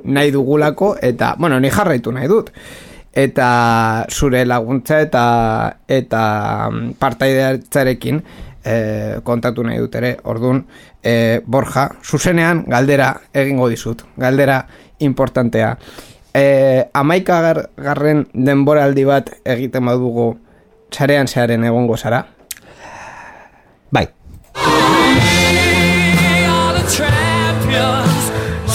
[0.09, 2.55] nahi dugulako, eta, bueno, ni jarraitu nahi dut
[3.13, 5.25] eta zure laguntza eta
[5.89, 6.23] eta
[6.71, 8.23] mm, partaidearetzarekin
[8.65, 10.63] e, kontatu nahi dut ere, orduan
[11.03, 14.63] e, Borja, zuzenean galdera egingo dizut, galdera
[15.01, 15.77] importantea.
[16.35, 20.33] E, amaika gar, garren denboraldi bat egiten badugu
[20.93, 22.25] sarean zearen egongo zara.
[23.91, 24.07] Bai,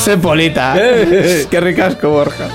[0.05, 2.54] Ze polita, eskerrik asko Borja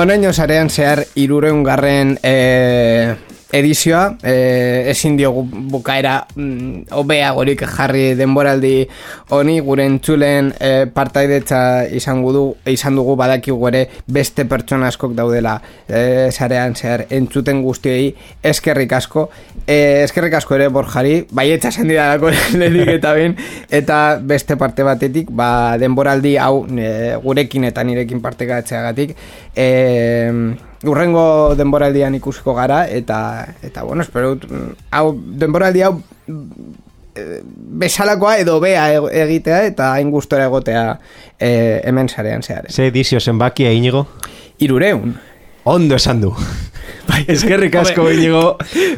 [0.00, 3.14] Honaino zarean zehar irureun garren e,
[3.52, 8.86] edizioa, e, ezin diogu bukaera mm, obea gorik jarri denboraldi
[9.36, 11.60] honi, gure entzulen e, partaidetza
[11.92, 18.14] izango du, izan dugu badakigu ere beste pertsona askok daudela e, zarean zehar entzuten guztiei.
[18.42, 19.26] Eskerrik asko,
[19.66, 19.76] e,
[20.06, 23.36] eskerrik asko ere borjari, baietza esan didalako lehenik eta bin,
[23.68, 26.88] eta beste parte batetik, ba, denboraldi hau e,
[27.22, 29.12] gurekin eta nirekin partekatzeagatik,
[29.56, 33.18] e, urrengo denboraldian ikusiko gara eta
[33.62, 35.94] eta bueno, espero dut, mm, hau denboraldi hau
[37.14, 37.40] eh,
[37.82, 40.98] bezalakoa edo bea e- egitea eta hain gustora egotea
[41.38, 42.70] eh, hemen sarean zehar.
[42.70, 44.06] Ze edizio zenbakia inigo?
[44.58, 45.16] Irureun.
[45.64, 46.34] Ondo esan du.
[47.08, 48.56] Bai, eskerrik asko inigo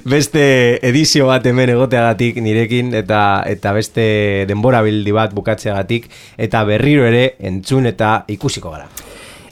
[0.09, 0.45] beste
[0.87, 4.05] edizio bat hemen egoteagatik nirekin eta eta beste
[4.49, 8.89] denbora bildi bat bukatzeagatik eta berriro ere entzun eta ikusiko gara.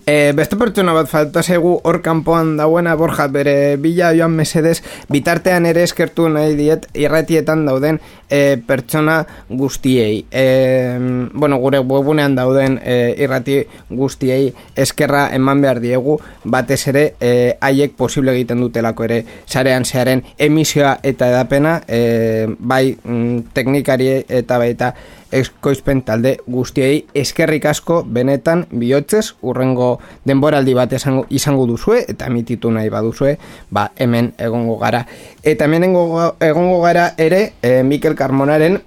[0.04, 4.80] E, beste pertsona bat falta zaigu hor kanpoan dauena borja bere bila joan mesedez
[5.12, 10.24] bitartean ere eskertu nahi diet irratietan dauden e, pertsona guztiei.
[10.26, 10.98] E,
[11.32, 17.94] bueno, gure webunean dauden e, irrati guztiei eskerra eman behar diegu batez ere e, haiek
[17.94, 24.94] posible egiten dutelako ere sarean zearen emisioa eta edapena e, bai mm, teknikari eta baita
[25.32, 32.70] eskoizpen talde guztiei eskerrik asko benetan bihotzez urrengo denboraldi bat esango, izango duzue eta emititu
[32.70, 33.36] nahi baduzue
[33.70, 35.06] ba hemen egongo gara.
[35.42, 38.80] Eta hemen egongo, gara ere e, Mikel Carmonaren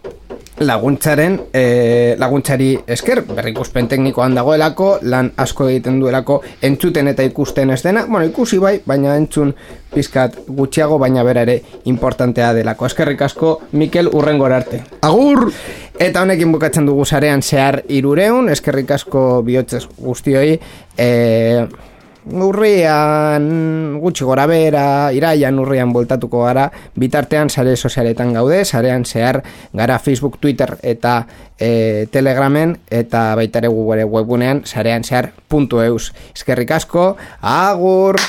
[0.59, 7.81] laguntzaren e, laguntzari esker berrikuspen teknikoan dagoelako lan asko egiten duelako entzuten eta ikusten ez
[7.83, 8.05] dena.
[8.07, 9.53] Bueno ikusi bai baina entzun
[9.93, 12.85] pizkat gutxiago baina bera ere importantea delako.
[12.85, 14.83] Eskerrik asko Mikel urrengora arte.
[15.01, 15.51] Agur!
[15.95, 20.57] Eta honekin bukatzen dugu sarean zehar irureun, eskerrik asko bihotzez guztioi,
[20.99, 21.07] e,
[22.35, 23.45] urrian
[24.01, 26.65] gutxi gora bera, iraian urrian voltatuko gara,
[26.99, 29.39] bitartean sare sozialetan gaude, sarean zehar
[29.71, 31.21] gara Facebook, Twitter eta
[31.57, 36.11] e, Telegramen, eta baita ere gu ere webunean sarean zehar puntu eus.
[36.35, 38.19] Eskerrik asko, agur!